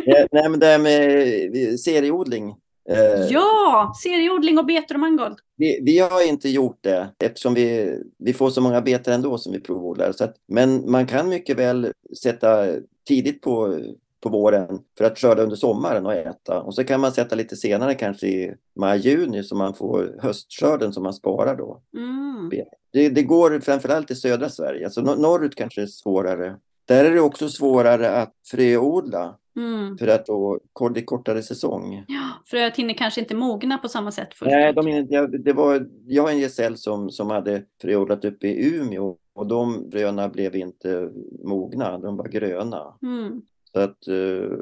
[0.08, 2.50] Eh, Nej, men det här med serieodling.
[2.90, 5.36] eh, Ja, serieodling och betor och mangold.
[5.58, 9.54] Vi, vi har inte gjort det eftersom vi, vi får så många betor ändå som
[9.54, 10.12] vi provodlar.
[10.12, 11.92] Så att, men man kan mycket väl
[12.24, 12.66] sätta
[13.08, 13.80] tidigt på,
[14.26, 16.62] på våren för att skörda under sommaren och äta.
[16.62, 21.04] Och så kan man sätta lite senare, kanske i maj-juni, så man får höstskörden som
[21.04, 21.82] man sparar då.
[21.98, 22.50] Mm.
[22.92, 26.56] Det, det går framförallt i södra Sverige, alltså nor- norrut kanske det är svårare.
[26.86, 29.98] Där är det också svårare att fröodla Mm.
[29.98, 30.60] för att då
[30.94, 32.04] det är kortare säsong.
[32.08, 35.88] Ja, fröet hinner kanske inte mogna på samma sätt fullt Nej, de, jag, det var,
[36.08, 40.56] jag har en gesäll som, som hade fröodlat uppe i Umeå och de fröna blev
[40.56, 41.10] inte
[41.44, 42.98] mogna, de var gröna.
[43.02, 43.42] Mm.
[43.76, 44.58] Så att, eh,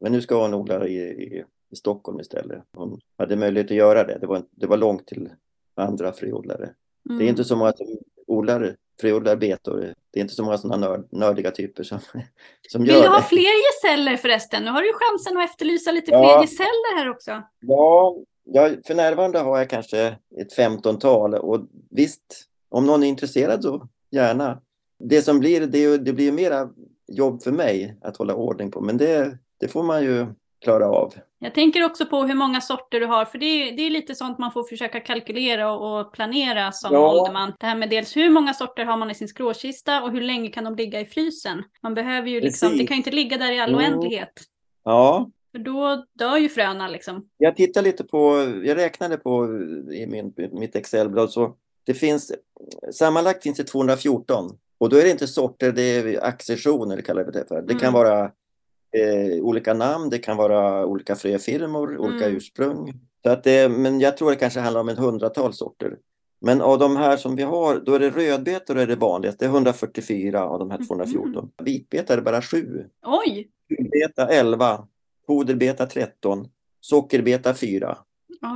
[0.00, 2.62] men nu ska hon odla i, i, i Stockholm istället.
[2.76, 4.18] Hon hade möjlighet att göra det.
[4.20, 5.28] Det var, det var långt till
[5.74, 6.70] andra fröodlare.
[7.08, 7.18] Mm.
[7.18, 7.86] Det är inte så många som
[8.26, 9.94] odlar, fröodlar betor.
[10.10, 11.98] Det är inte så många sådana nörd, nördiga typer som,
[12.68, 13.22] som Vill gör du ha det.
[13.22, 14.64] fler gesäller förresten?
[14.64, 16.18] Nu har du chansen att efterlysa lite Ja.
[16.22, 17.42] fler gesäller här också.
[17.60, 23.62] Ja, ja, för närvarande har jag kanske ett femtontal och visst, om någon är intresserad
[23.62, 24.62] så gärna.
[24.98, 26.68] Det som blir, det, ju- det blir ju mera
[27.12, 30.26] jobb för mig att hålla ordning på, men det, det får man ju
[30.60, 31.14] klara av.
[31.38, 34.14] Jag tänker också på hur många sorter du har, för det är, det är lite
[34.14, 37.12] sånt man får försöka kalkylera och, och planera som Ja.
[37.12, 37.52] ålderman.
[37.60, 40.48] Det här med dels hur många sorter har man i sin skråkista och hur länge
[40.50, 41.62] kan de ligga i frysen?
[41.82, 42.80] Man behöver ju liksom, Precis.
[42.82, 43.80] det kan ju inte ligga där i all Mm.
[43.84, 44.32] oändlighet.
[44.84, 47.28] Ja, För då dör ju fröna liksom.
[47.38, 49.46] jag tittar lite på, jag räknade på
[49.92, 51.54] i min, mitt Excel-blad så
[51.86, 52.32] det finns,
[52.92, 57.30] sammanlagt finns det 214 och då är det inte sorter, det är accessioner kallar vi
[57.32, 57.62] det för.
[57.62, 57.92] Det kan Mm.
[57.92, 58.24] vara
[58.92, 62.36] eh, olika namn, det kan vara olika fröfirmor, olika Mm.
[62.36, 62.92] ursprung.
[63.22, 65.96] Så att det, men jag tror det kanske handlar om ett hundratal sorter.
[66.40, 69.38] Men av de här som vi har, då är det rödbetor är det vanligast.
[69.38, 71.32] Det är 144 av de här 214.
[71.32, 71.50] Mm.
[71.62, 72.84] Vitbeta är det bara 7.
[73.06, 73.48] Oj!
[73.92, 74.86] Beta 11.
[75.26, 76.48] Foderbeta 13.
[76.80, 77.98] Sockerbeta 4.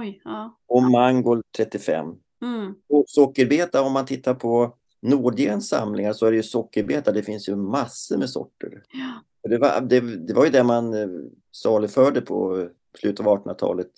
[0.00, 0.58] Oj, ja.
[0.68, 2.06] Och mangold 35.
[2.42, 2.74] Mm.
[2.88, 7.12] Och sockerbeta, om man tittar på Nordgens samlingar så är det ju sockerbeta.
[7.12, 8.82] Det finns ju massor med sorter.
[8.92, 9.48] Ja.
[9.50, 11.08] Det, var, det, det var ju det man eh,
[11.52, 13.90] saluförde på slutet av 1800-talet.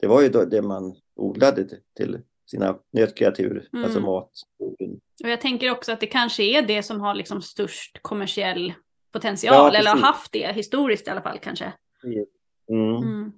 [0.00, 2.18] Det var ju det man odlade till
[2.50, 3.84] sina nötkreatur, Mm.
[3.84, 4.30] alltså mat.
[5.24, 8.74] Och jag tänker också att det kanske är det som har liksom störst kommersiell
[9.12, 11.72] potential, Ja, eller har haft det historiskt i alla fall kanske.
[12.04, 12.96] Mm.
[13.02, 13.32] Mm.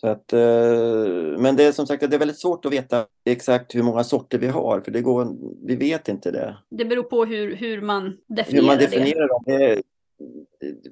[0.00, 0.38] Så att, eh,
[1.38, 4.38] men det är som sagt det är väldigt svårt att veta exakt hur många sorter
[4.38, 5.26] vi har, för det går,
[5.66, 6.56] vi vet inte det.
[6.70, 8.84] Det beror på hur, hur man Hur definierar, man det.
[8.86, 9.44] definierar dem.
[9.46, 9.82] Det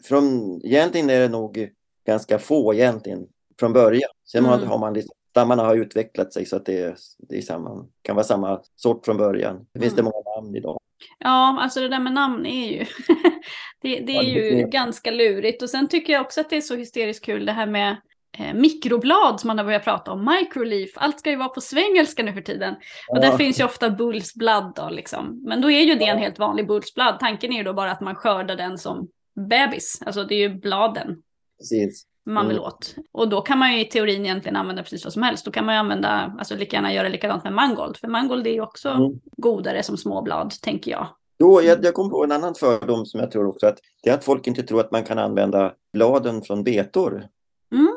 [0.04, 1.68] från, egentligen är det nog
[2.06, 3.26] ganska få egentligen
[3.60, 4.10] från början.
[4.24, 4.68] Sen Mm.
[4.68, 8.16] har man liksom, stammarna har utvecklat sig så att det, är, det är samma, kan
[8.16, 9.66] vara samma sort från början.
[9.72, 10.04] Det finns Mm.
[10.04, 10.78] det många namn idag.
[11.18, 12.78] Ja, alltså det där med namn är ju,
[13.82, 15.62] det, det är Ja, det ju är- ganska lurigt.
[15.62, 17.96] Och sen tycker jag också att det är så hysteriskt kul det här med
[18.38, 22.22] eh, mikroblad som man har börjat prata om, microleaf, allt ska ju vara på svengelska
[22.22, 22.74] nu för tiden.
[23.08, 23.36] Och där Ja.
[23.38, 25.40] finns ju ofta bulls blood då liksom.
[25.44, 27.16] Men då är ju det en helt vanlig bulls blood.
[27.20, 29.08] Tanken är ju då bara att man skördar den som
[29.48, 31.16] bebis, alltså det är ju bladen
[31.58, 32.06] Precis.
[32.26, 32.66] man vill Mm.
[32.68, 32.94] åt.
[33.12, 35.44] Och då kan man ju i teorin egentligen använda precis vad som helst.
[35.44, 37.96] Då kan man ju använda, alltså lika gärna göra likadant med mangold.
[37.96, 39.12] För mangold är ju också Mm.
[39.36, 41.06] godare som småblad, tänker jag.
[41.38, 44.14] Jo, jag, jag kom på en annan fördom som jag tror också att det är
[44.14, 47.26] att folk inte tror att man kan använda bladen från betor.
[47.72, 47.95] Mm.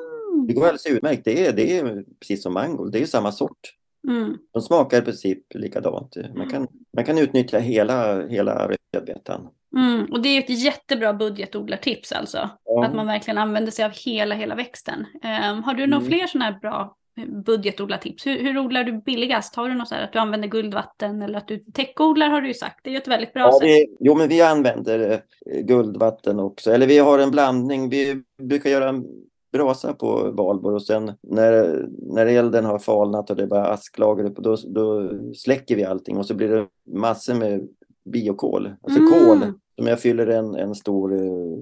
[0.50, 1.26] Det går alldeles utmärkt.
[1.26, 2.92] Det är, det är precis som mangold.
[2.92, 3.76] Det är ju samma sort.
[4.08, 4.38] Mm.
[4.54, 6.16] De smakar i princip likadant.
[6.36, 9.48] Man kan, man kan utnyttja hela, hela rödbetan.
[9.78, 10.06] Mm.
[10.12, 12.50] Och det är ett jättebra budgetodlartips alltså.
[12.66, 12.86] Ja.
[12.86, 15.06] Att man verkligen använder sig av hela, hela växten.
[15.24, 16.12] Ehm, har du några Mm.
[16.18, 18.26] fler sådana här bra eh, budgetodlartips?
[18.28, 19.56] Hur, hur odlar du billigast?
[19.56, 22.48] Har du något så här att du använder guldvatten eller att du täckodlar har du
[22.48, 22.80] ju sagt.
[22.84, 23.68] Det är ju ett väldigt bra Ja, sätt.
[23.68, 26.72] vi, jo, men vi använder eh, guldvatten också.
[26.72, 27.90] Eller vi har en blandning.
[27.90, 29.06] Vi brukar göra en
[29.52, 34.24] brasa på valborg och sen när, när elden har falnat och det är bara asklager
[34.24, 37.68] upp, då, då släcker vi allting och så blir det massor med
[38.06, 38.70] biokol.
[38.82, 39.12] Alltså Mm.
[39.12, 41.58] kol som jag fyller en, en stor eh,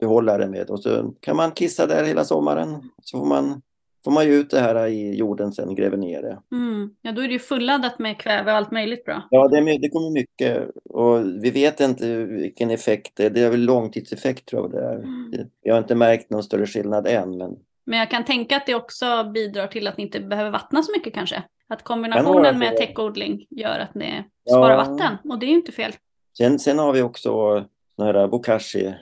[0.00, 2.90] behållare med och så kan man kissa där hela sommaren.
[3.02, 3.62] Så får man,
[4.04, 6.38] får man ju ut det här i jorden sen, gräver ner det.
[6.52, 6.90] Mm.
[7.02, 9.22] Ja, då är det ju fulladdat med kväve och allt möjligt bra.
[9.30, 13.30] Ja, det, är, det kommer mycket och vi vet inte vilken effekt det är.
[13.30, 14.94] Det är väl långtidseffekt tror jag det är.
[14.94, 15.32] Mm.
[15.62, 17.38] Jag har inte märkt någon större skillnad än.
[17.38, 20.82] Men Men jag kan tänka att det också bidrar till att ni inte behöver vattna
[20.82, 21.42] så mycket kanske.
[21.68, 24.52] Att kombinationen med täckodling gör att ni Ja.
[24.52, 25.16] sparar vatten.
[25.24, 25.92] Och det är ju inte fel.
[26.38, 27.64] sen, sen har vi också
[27.98, 28.94] här bokashi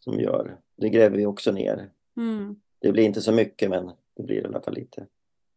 [0.00, 0.56] som gör.
[0.76, 1.88] Det gräver vi också ner.
[2.16, 2.56] Mm.
[2.80, 5.06] Det blir inte så mycket men det blir i alla fall lite.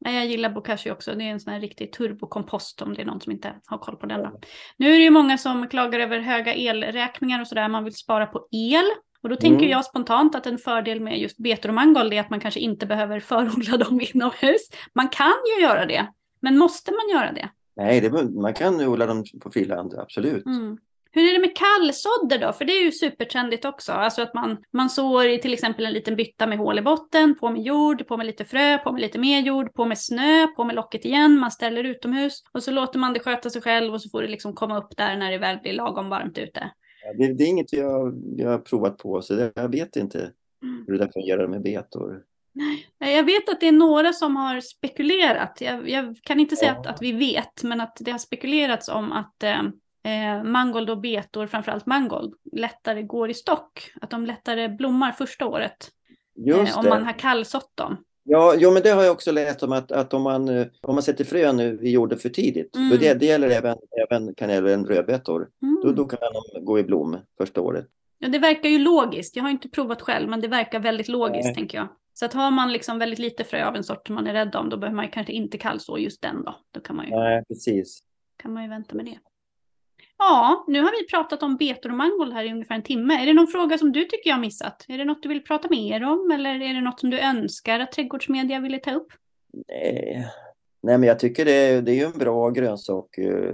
[0.06, 1.16] Nej, jag gillar bokashi också.
[1.16, 3.96] Det är en sån här riktig turbokompost om det är någon som inte har koll
[3.96, 4.22] på den.
[4.22, 4.40] Då.
[4.78, 7.68] Nu är det ju många som klagar över höga elräkningar och sådär.
[7.68, 8.86] Man vill spara på el.
[9.24, 9.70] Och då tänker Mm.
[9.70, 12.86] jag spontant att en fördel med just betor och mangold är att man kanske inte
[12.86, 14.70] behöver förodla dem inomhus.
[14.94, 16.08] Man kan ju göra det,
[16.40, 17.50] men måste man göra det?
[17.76, 20.46] Nej, det, man kan odla dem på friland, absolut.
[20.46, 20.78] Mm.
[21.14, 22.54] Hur är det med kallsådder då?
[22.54, 23.92] För det är ju supertrendigt också.
[23.92, 27.36] Alltså att man, man sår i till exempel en liten bytta med hål i botten,
[27.40, 30.48] på med jord, på med lite frö, på med lite mer jord, på med snö,
[30.48, 33.94] på med locket igen, man ställer utomhus och så låter man det sköta sig själv
[33.94, 36.72] och så får det liksom komma upp där när det väl blir lagom varmt ute.
[37.18, 40.32] Det, det är inget har, vi har provat på så det, jag vet inte
[40.64, 40.84] Mm.
[40.88, 42.22] hur det fungerar med betor.
[43.00, 45.58] Nej, Jag vet att det är några som har spekulerat.
[45.62, 46.80] Jag, jag kan inte säga Ja.
[46.80, 49.62] att, att vi vet, men att det har spekulerats om att eh,
[50.04, 53.92] eh, mangold och betor, framförallt mangold, lättare går i stock.
[54.02, 55.90] Att de lättare blommar första året
[56.48, 57.98] eh, om man har kallsått dem.
[58.24, 60.96] Ja, jo, men det har jag också läst om att, att om, man, eh, om
[60.96, 62.98] man sätter frön nu i jorden för tidigt, Mm.
[63.00, 63.78] det, det gäller även,
[64.10, 65.82] även kan även rödbetor, Mm.
[65.84, 66.20] då, då kan
[66.54, 67.86] de gå i blom första året.
[68.20, 69.36] Ja, det verkar ju logiskt.
[69.36, 71.56] Jag har inte provat själv, men det verkar väldigt logiskt, Nej.
[71.56, 71.88] tänker jag.
[72.14, 74.56] Så att har man liksom väldigt lite frö av en sort som man är rädd
[74.56, 76.56] om, då behöver man kanske inte kallså just den då.
[76.72, 78.00] Då kan man ju, Nej, precis.
[78.38, 79.18] kan man ju vänta med det.
[80.24, 83.14] Ja, nu har vi pratat om betor och mangold här i ungefär en timme.
[83.22, 84.86] Är det någon fråga som du tycker jag har missat?
[84.88, 87.80] Är det något du vill prata mer om eller är det något som du önskar
[87.80, 89.08] att trädgårdsmedia ville ta upp?
[89.68, 90.28] Nej.
[90.84, 93.54] Nej, men jag tycker det, är- det är en bra grönsak eh,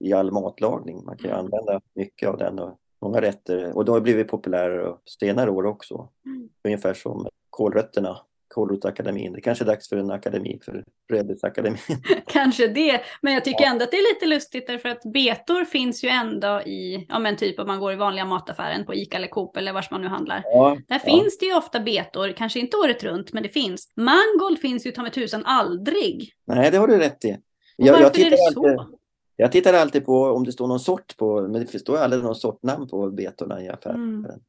[0.00, 1.04] i all matlagning.
[1.04, 1.38] Man kan Mm.
[1.44, 3.76] använda mycket av den och många rätter.
[3.76, 6.08] Och det har blivit populärare senare år också.
[6.26, 6.48] Mm.
[6.64, 8.16] Ungefär som kålrötterna.
[8.58, 9.32] Kålrotsakademin.
[9.32, 11.78] Det kanske är dags för en akademi för Rödbetsakademin.
[12.26, 16.04] kanske det, men jag tycker ändå att det är lite lustigt därför att betor finns
[16.04, 19.28] ju ändå i, ja men typ om man går i vanliga mataffären på Ica eller
[19.28, 20.42] Coop eller vars man nu handlar.
[20.44, 21.10] Ja, Där ja.
[21.10, 23.92] finns det ju ofta betor, kanske inte året runt, men det finns.
[23.96, 26.32] Mangold finns ju ta med tusan aldrig.
[26.46, 27.36] Nej, det har du rätt i.
[27.76, 28.68] Jag, varför jag är det så?
[28.68, 28.98] Alltid,
[29.36, 32.34] jag tittar alltid på om det står någon sort på, men det står aldrig någon
[32.34, 34.24] sortnamn på betorna i affären.
[34.24, 34.40] Mm.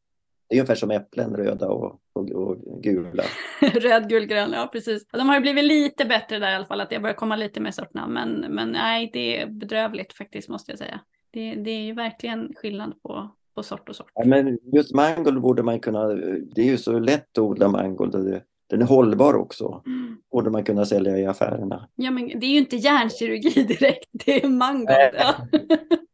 [0.50, 3.24] Det är ungefär som äpplen, röda och, och, och gula.
[3.62, 5.08] Röd, gul, grön, ja precis.
[5.08, 7.60] De har ju blivit lite bättre där i alla fall, att det börjar komma lite
[7.62, 8.14] mer sortnamn.
[8.14, 11.00] Men, men nej, det är bedrövligt faktiskt måste jag säga.
[11.32, 14.12] Det, det är ju verkligen skillnad på, på sort och sort.
[14.14, 16.08] Ja, men just mangold borde man kunna,
[16.56, 18.42] det är ju så lätt att odla mangold.
[18.68, 19.84] Den är hållbar också.
[19.86, 20.18] Mm.
[20.32, 21.88] Borde man kunna sälja i affärerna.
[21.96, 24.10] Ja, men det är ju inte hjärnkirurgi direkt.
[24.12, 24.90] Det är mangold.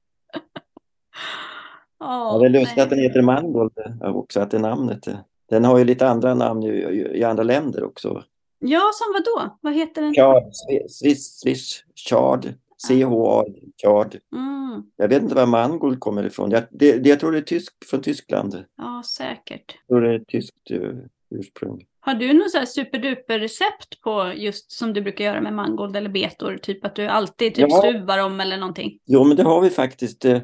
[2.00, 2.38] Ja.
[2.40, 3.72] det är lustigt att den heter mangold
[4.02, 5.08] också, att det är namnet.
[5.50, 6.68] Den har ju lite andra namn i,
[7.14, 8.24] i andra länder också.
[8.60, 9.58] Ja, som vad då?
[9.62, 10.14] Vad heter den?
[10.14, 10.44] Chard,
[10.90, 12.54] Swiss, Swiss, Chard,
[12.88, 13.46] C-H-A,
[13.82, 14.18] Chard.
[14.36, 14.84] Mm.
[14.96, 16.52] Jag vet inte var mangold kommer ifrån.
[16.52, 18.64] Jag, det, jag tror det är tysk, från Tyskland.
[18.78, 19.76] Ja, säkert.
[19.88, 20.96] Jag tror det är tyskt uh,
[21.30, 21.86] ursprung.
[22.06, 26.58] Har du något superduper recept på just som du brukar göra med mangold eller betor?
[26.58, 27.78] Typ att du alltid typ ja.
[27.78, 29.00] stuvar dem eller någonting?
[29.06, 30.42] Jo, men det har vi faktiskt eh,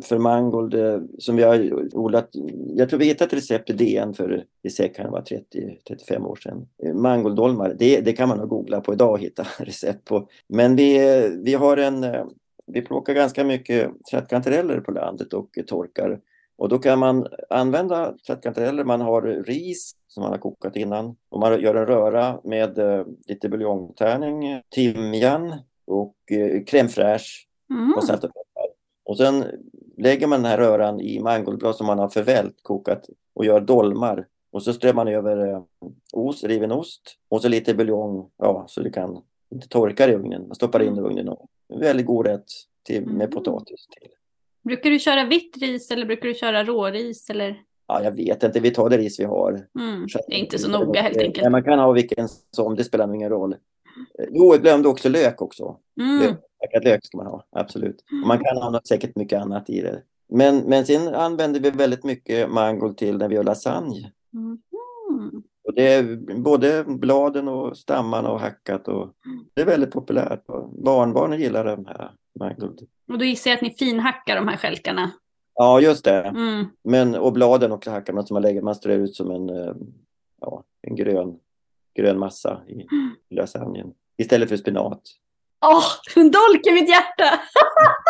[0.00, 2.30] för mangold eh, som vi har odlat.
[2.76, 6.36] Jag tror vi hittade ett recept i DN för det säkert kan vara 30-35 år
[6.36, 6.66] sedan.
[6.84, 10.28] Eh, Mangoldolmar, det, det kan man nog googla på idag och hitta recept på.
[10.48, 12.24] Men vi, eh, vi har en eh,
[12.66, 16.20] vi plockar ganska mycket trattkantareller på landet och torkar.
[16.56, 18.84] Och då kan man använda trattkantareller.
[18.84, 21.16] Man har ris som man har kokat innan.
[21.28, 25.54] Och man gör en röra med eh, lite buljongtärning, timjan
[25.86, 27.94] och eh, crème fraîche mm.
[27.96, 28.24] och salt
[29.04, 29.44] och sen
[29.96, 34.26] lägger man den här röran i mangoldblad som man har förvält kokat och gör dolmar.
[34.50, 35.62] Och så strör man över eh,
[36.12, 40.46] ost, riven ost och så lite buljong, ja, så det kan inte torka i ugnen.
[40.46, 41.04] Man stoppar in i mm.
[41.04, 41.28] ugnen.
[41.28, 42.44] Och väldigt god rätt
[42.82, 43.30] till, med mm.
[43.30, 44.10] potatis till.
[44.64, 47.30] Brukar du köra vitt ris eller brukar du köra råris?
[47.30, 47.62] Eller?
[47.86, 49.50] Ja, jag vet inte, vi tar det ris vi har.
[49.78, 51.44] Mm, det är inte så noga helt enkelt.
[51.44, 53.56] Ja, man kan ha vilken som, det spelar ingen roll.
[54.30, 55.76] Jo, jag glömde också lök också.
[56.00, 56.18] Mm.
[56.20, 58.04] Lök, lök ska man ha, absolut.
[58.22, 60.02] Och man kan ha säkert mycket annat i det.
[60.28, 64.12] Men, men sen använder vi väldigt mycket mangold till när vi gör lasagne.
[64.34, 64.58] Mm.
[65.64, 68.88] Och det är både bladen och stammarna och hackat.
[68.88, 69.10] Och
[69.54, 70.46] det är väldigt populärt.
[70.84, 72.10] Barnbarnen gillar de här
[72.40, 72.88] mangold.
[73.08, 75.10] Och då gissar jag att ni finhackar de här skälkarna?
[75.54, 76.22] Ja, just det.
[76.22, 76.66] Mm.
[76.84, 79.74] Men, och bladen också hackar man så man lägger, man strör ut som en, eh,
[80.40, 81.38] ja, en grön,
[81.96, 83.10] grön massa i mm.
[83.30, 83.92] lasagnen.
[84.16, 85.02] Istället för spenat.
[85.66, 85.84] Åh, oh,
[86.16, 87.24] en dolk i mitt hjärta!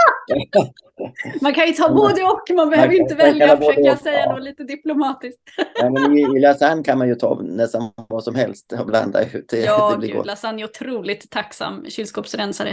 [1.40, 4.38] man kan ju ta både och, man behöver man inte välja, försöker jag säga ja.
[4.38, 5.40] lite diplomatiskt.
[5.80, 9.24] ja, men i, I lasagne kan man ju ta nästan vad som helst och blanda
[9.24, 9.48] ut.
[9.48, 10.26] Det, ja, det blir gud, gott.
[10.26, 12.70] lasagne är otroligt tacksam kylskåpsrensare.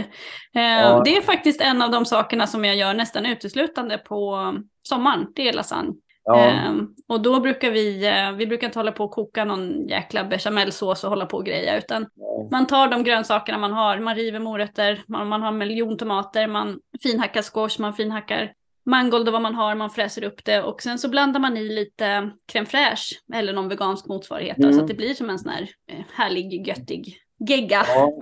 [0.54, 1.02] Eh, ja.
[1.04, 5.48] Det är faktiskt en av de sakerna som jag gör nästan uteslutande på sommaren, det
[5.48, 5.92] är lasagne.
[6.24, 6.68] Ja.
[6.68, 10.24] Um, och då brukar vi, uh, vi brukar inte hålla på och koka någon jäkla
[10.24, 12.48] bechamelsås och hålla på och greja, utan ja.
[12.50, 17.42] man tar de grönsakerna man har, man river morötter, man, man har miljontomater, man finhackar
[17.42, 18.52] squash, man finhackar
[18.86, 21.68] mangold och vad man har, man fräser upp det och sen så blandar man i
[21.68, 24.72] lite crème fraîche eller någon vegansk motsvarighet, mm.
[24.72, 27.16] så att det blir som en sån här eh, härlig göttig
[27.48, 27.84] gegga.
[27.88, 28.12] Ja.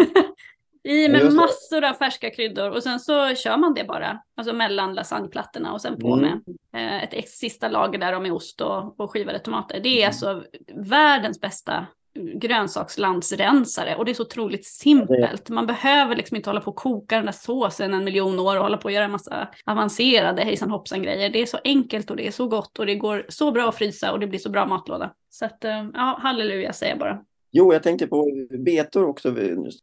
[0.83, 4.95] I med massor av färska kryddor och sen så kör man det bara, alltså mellan
[4.95, 6.41] lasagneplattorna och sen på mm.
[6.73, 9.81] med eh, ett sista lager där med ost och, och skivade tomater.
[9.81, 10.09] Det är mm.
[10.09, 10.45] alltså
[10.91, 15.49] världens bästa grönsakslandsrensare och det är så otroligt simpelt.
[15.49, 18.63] Man behöver liksom inte hålla på och koka den där såsen en miljon år och
[18.63, 21.31] hålla på och göra en massa avancerade hejsan hoppsan grejer.
[21.31, 23.75] Det är så enkelt och det är så gott och det går så bra att
[23.75, 25.15] frysa och det blir så bra matlåda.
[25.31, 27.25] Så att eh, ja, halleluja säger jag bara.
[27.53, 29.35] Jo, jag tänkte på betor också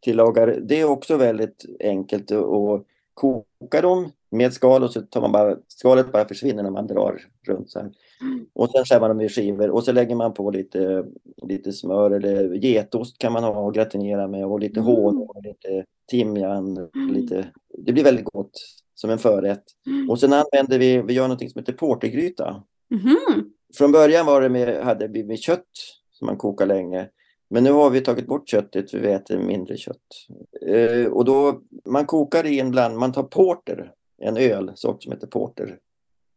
[0.02, 0.60] tillagar.
[0.62, 5.58] Det är också väldigt enkelt att koka dem med skal och så tar man bara,
[5.68, 7.92] skalet bara försvinner när man drar runt så här.
[8.22, 8.46] Mm.
[8.54, 11.06] Och sen skär man dem i skivor och så lägger man på lite,
[11.44, 14.92] lite smör eller getost kan man ha och gratinera med och lite mm.
[14.92, 16.78] honung lite timjan.
[16.78, 17.14] Mm.
[17.14, 18.52] Lite, det blir väldigt gott
[18.96, 19.64] som en förrätt.
[19.88, 20.10] Mm.
[20.10, 22.64] Och sen använder vi, vi gör något som heter portergryta.
[22.92, 23.52] Mm.
[23.78, 25.68] Från början var det med, hade vi med kött
[26.12, 27.10] som man kokar länge.
[27.50, 30.28] Men nu har vi tagit bort köttet för vi äter mindre kött.
[30.68, 35.28] Eh, och då, man kokar i en bland, man tar porter, en ölsort som heter
[35.28, 35.78] porter.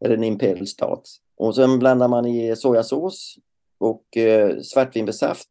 [0.05, 1.09] Eller en imperial stout.
[1.37, 3.35] Och sen blandar man i sojasås
[3.77, 5.49] och eh, svartvinbärsaft.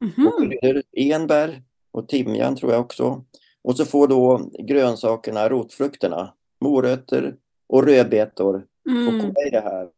[0.00, 0.82] Mm -hmm.
[0.92, 3.24] Enbär och timjan tror jag också.
[3.62, 7.36] Och så får då grönsakerna, rotfrukterna, morötter
[7.66, 9.08] och rödbetor mm.
[9.08, 9.88] och koka i det här.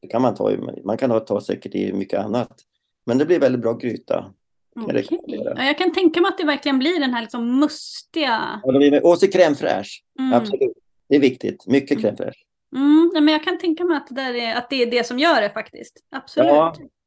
[0.00, 2.52] Det kan man ta man kan ta säkert i mycket annat.
[3.06, 4.34] Men det blir väldigt bra gryta.
[4.74, 4.96] Jag Okej.
[5.02, 5.54] rekommendera.
[5.56, 8.60] Ja, jag kan tänka mig att det verkligen blir den här liksom mustiga...
[9.02, 10.32] Och, så crème fraîche, Mm.
[10.32, 10.72] absolut.
[11.08, 12.02] Det är viktigt, mycket Mm.
[12.10, 12.42] crème fraîche.
[12.76, 15.06] Mm, nej, men jag kan tänka mig att det, där är, att det är det
[15.06, 15.96] som gör det faktiskt.
[16.10, 16.48] Absolut.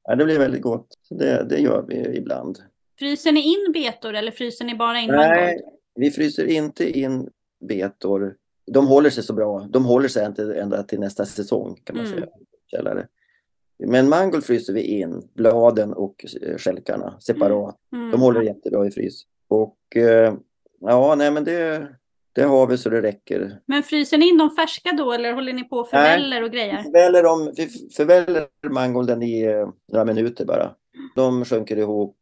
[0.03, 0.15] Ja.
[0.17, 0.87] Det blir väldigt gott.
[1.09, 2.57] Det, det gör vi ibland.
[2.99, 5.61] Fryser ni in betor eller fryser ni bara in Nej, mangold?
[5.95, 7.29] vi fryser inte in
[7.69, 8.35] betor.
[8.71, 9.59] De håller sig så bra.
[9.69, 12.17] De håller sig inte ända till nästa säsong kan man Mm.
[12.17, 12.27] säga.
[12.71, 13.07] Källare.
[13.79, 17.75] Men mangold fryser vi in, bladen och eh, stjälkarna separat.
[17.93, 18.11] Mm.
[18.11, 19.23] De håller jättebra i frys.
[19.47, 20.33] Och eh,
[20.79, 21.87] ja, nej men det,
[22.33, 23.59] det har vi så det räcker.
[23.65, 26.83] Men fryser ni in de färska då eller håller ni på och förväller och grejer?
[26.83, 30.71] Förväller dem, vi förväller mangolden i eh, några minuter bara.
[31.15, 32.17] De sjunker ihop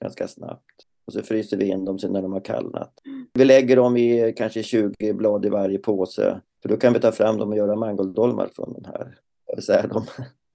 [0.00, 0.86] ganska snabbt.
[1.06, 2.92] Och så fryser vi in dem sen när de har kallnat.
[3.32, 6.40] Vi lägger dem i kanske 20 blad i varje påse.
[6.62, 9.18] För då kan vi ta fram dem och göra mangoldolmar från de här.
[9.58, 10.04] Isär dem.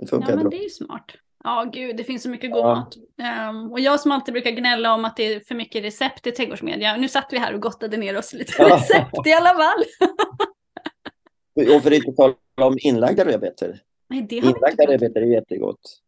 [0.02, 0.50] Det funkar Ja, men bra.
[0.50, 1.06] det är ju smart.
[1.44, 2.76] Ja, gud, det finns så mycket god Ja.
[2.76, 2.96] mat.
[3.22, 6.32] Ehm, och jag som alltid brukar gnälla om att det är för mycket recept i
[6.32, 6.98] trädgårdsmedia.
[6.98, 8.76] Nu satt vi här och gottade ner oss lite Ja.
[8.76, 9.84] recept i alla fall.
[11.76, 13.78] Och för att inte tala om inlagda rödbetor.
[14.10, 16.02] Nej, det har vi inte Inlagda rödbetor är jättegott.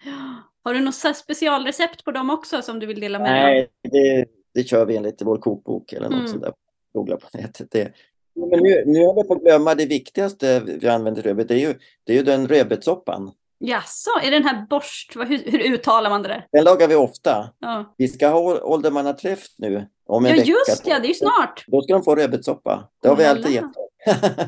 [0.63, 3.47] Har du något specialrecept på dem också som du vill dela med dig av?
[3.49, 6.27] Nej, det, det kör vi enligt vår kokbok eller något Mm.
[6.27, 6.53] sånt där.
[6.93, 7.71] Googla på nätet.
[7.71, 7.93] Det.
[8.35, 11.47] Men nu, nu har vi på att glömma det viktigaste vi använder rödbet.
[11.47, 11.73] Det är ju,
[12.03, 13.31] det är ju den rödbetssoppan.
[13.59, 15.15] Jaså, är det den här borst...
[15.15, 16.47] Hur, hur uttalar man det där?
[16.51, 17.49] Den lagar vi ofta.
[17.59, 20.49] Ja, Vi ska ha åldermannaträff nu om en ja vecka.
[20.49, 21.63] just ja, det är ju snart.
[21.67, 22.89] Då ska de få rödbetssoppa.
[23.01, 23.63] Det har vi Oh la alltid gett.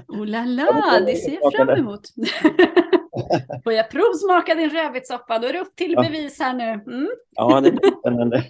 [0.07, 2.01] Oh la Ja, la, det ser jag fram emot.
[3.63, 5.39] Får jag provsmaka din rödbetssoppa?
[5.39, 6.01] Då är det upp till Ja.
[6.01, 6.63] bevis här nu.
[6.63, 7.07] Mm.
[7.35, 8.43] Ja, det blir spännande.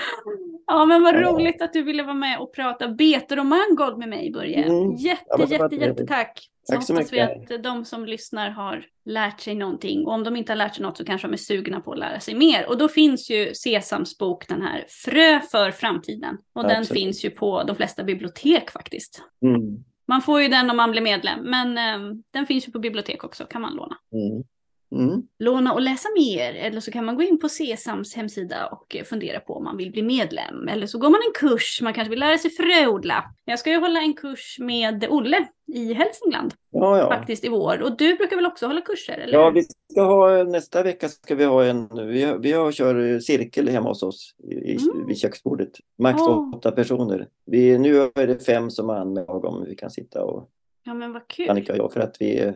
[0.66, 4.08] Ja, men vad roligt att du ville vara med och prata betor och mangold med
[4.08, 4.64] mig, Börje.
[4.64, 4.92] Mm.
[4.94, 6.50] Jätte, Ja, jätte, jättetack.
[6.62, 7.50] Så Tack så hoppas vi mycket.
[7.50, 10.06] att de som lyssnar har lärt sig någonting.
[10.06, 11.98] Och om de inte har lärt sig något så kanske de är sugna på att
[11.98, 12.68] lära sig mer.
[12.68, 16.38] Och då finns ju Sesams bok, den här Frö för framtiden.
[16.54, 17.02] Och den Absolut.
[17.02, 19.22] finns ju på de flesta bibliotek faktiskt.
[19.42, 19.84] Mm.
[20.08, 23.24] Man får ju den om man blir medlem, men eh, den finns ju på bibliotek
[23.24, 23.96] också, kan man låna.
[24.12, 24.44] Mm.
[24.92, 25.22] Mm.
[25.38, 26.54] låna och läsa mer.
[26.54, 29.76] Eller så kan man gå in på Sesams hemsida och eh, fundera på om man
[29.76, 30.68] vill bli medlem.
[30.68, 33.24] Eller så går man en kurs, man kanske vill lära sig fröodla.
[33.44, 37.08] Jag ska ju hålla en kurs med Olle i Hälsingland Ja, ja.
[37.08, 37.82] faktiskt i vår.
[37.82, 39.18] Och du brukar väl också hålla kurser?
[39.18, 39.32] Eller?
[39.38, 43.18] Ja, vi ska ha, nästa vecka ska vi ha en, vi, har- vi har, kör
[43.20, 45.06] cirkel hemma hos oss i, Mm.
[45.06, 45.70] vid köksbordet.
[45.98, 46.50] Max Åh.
[46.56, 47.28] åtta personer.
[47.46, 50.48] Vi, nu är det fem som har anmält om vi kan sitta och
[50.84, 51.50] ja men vad kul.
[51.50, 52.52] Annika och jag för att vi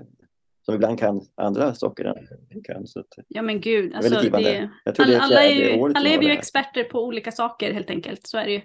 [0.71, 2.87] som ibland kan andra saker än kan.
[2.87, 3.95] Så Ja men gud.
[3.95, 7.33] Alltså, det, alla, det är alla är ju, alla är vi ju experter på olika
[7.33, 8.27] saker helt enkelt.
[8.27, 8.61] Så är det ju.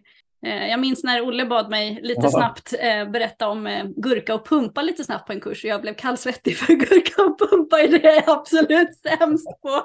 [0.45, 4.47] Eh, Jag minns när Olle bad mig lite snabbt eh, berätta om eh, gurka och
[4.47, 7.87] pumpa lite snabbt på en kurs och jag blev kallsvettig för gurka och pumpa är
[7.87, 9.81] det jag är absolut sämst på.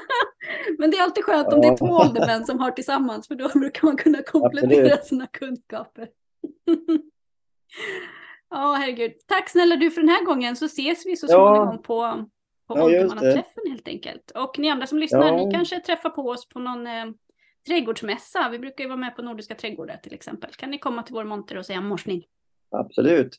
[0.78, 3.48] Men det är alltid skönt om det är två åldermän som har tillsammans för då
[3.48, 5.04] brukar man kunna komplettera Absolut.
[5.04, 6.08] sina kunskaper.
[8.56, 9.12] Ja, herregud.
[9.26, 11.32] Tack snälla du för den här gången så ses vi så Ja.
[11.54, 11.84] småningom på,
[12.68, 13.04] på Ja, just det.
[13.04, 14.30] åldermannaträffen helt enkelt.
[14.34, 15.36] Och ni andra som lyssnar, Ja.
[15.46, 17.04] ni kanske träffar på oss på någon eh,
[17.66, 18.48] trädgårdsmässa.
[18.52, 20.50] Vi brukar ju vara med på Nordiska trädgårdar till exempel.
[20.50, 22.22] Kan ni komma till vår monter och säga morsning?
[22.70, 23.38] Absolut.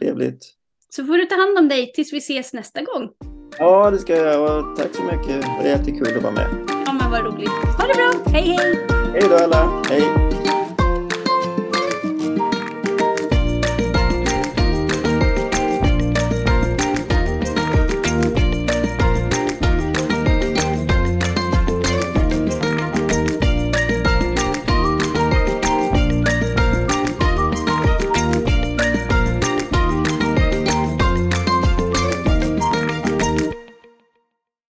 [0.00, 0.44] Trevligt.
[0.88, 3.10] Så får du ta hand om dig tills vi ses nästa gång.
[3.58, 4.58] Ja, det ska jag.
[4.58, 5.42] Och tack så mycket.
[5.42, 6.48] Det är jättekul att vara med.
[6.86, 7.48] Ja men vad roligt.
[7.50, 8.86] Ha det bra, hej hej!
[9.12, 9.82] Hej då alla.
[9.90, 10.02] Hej.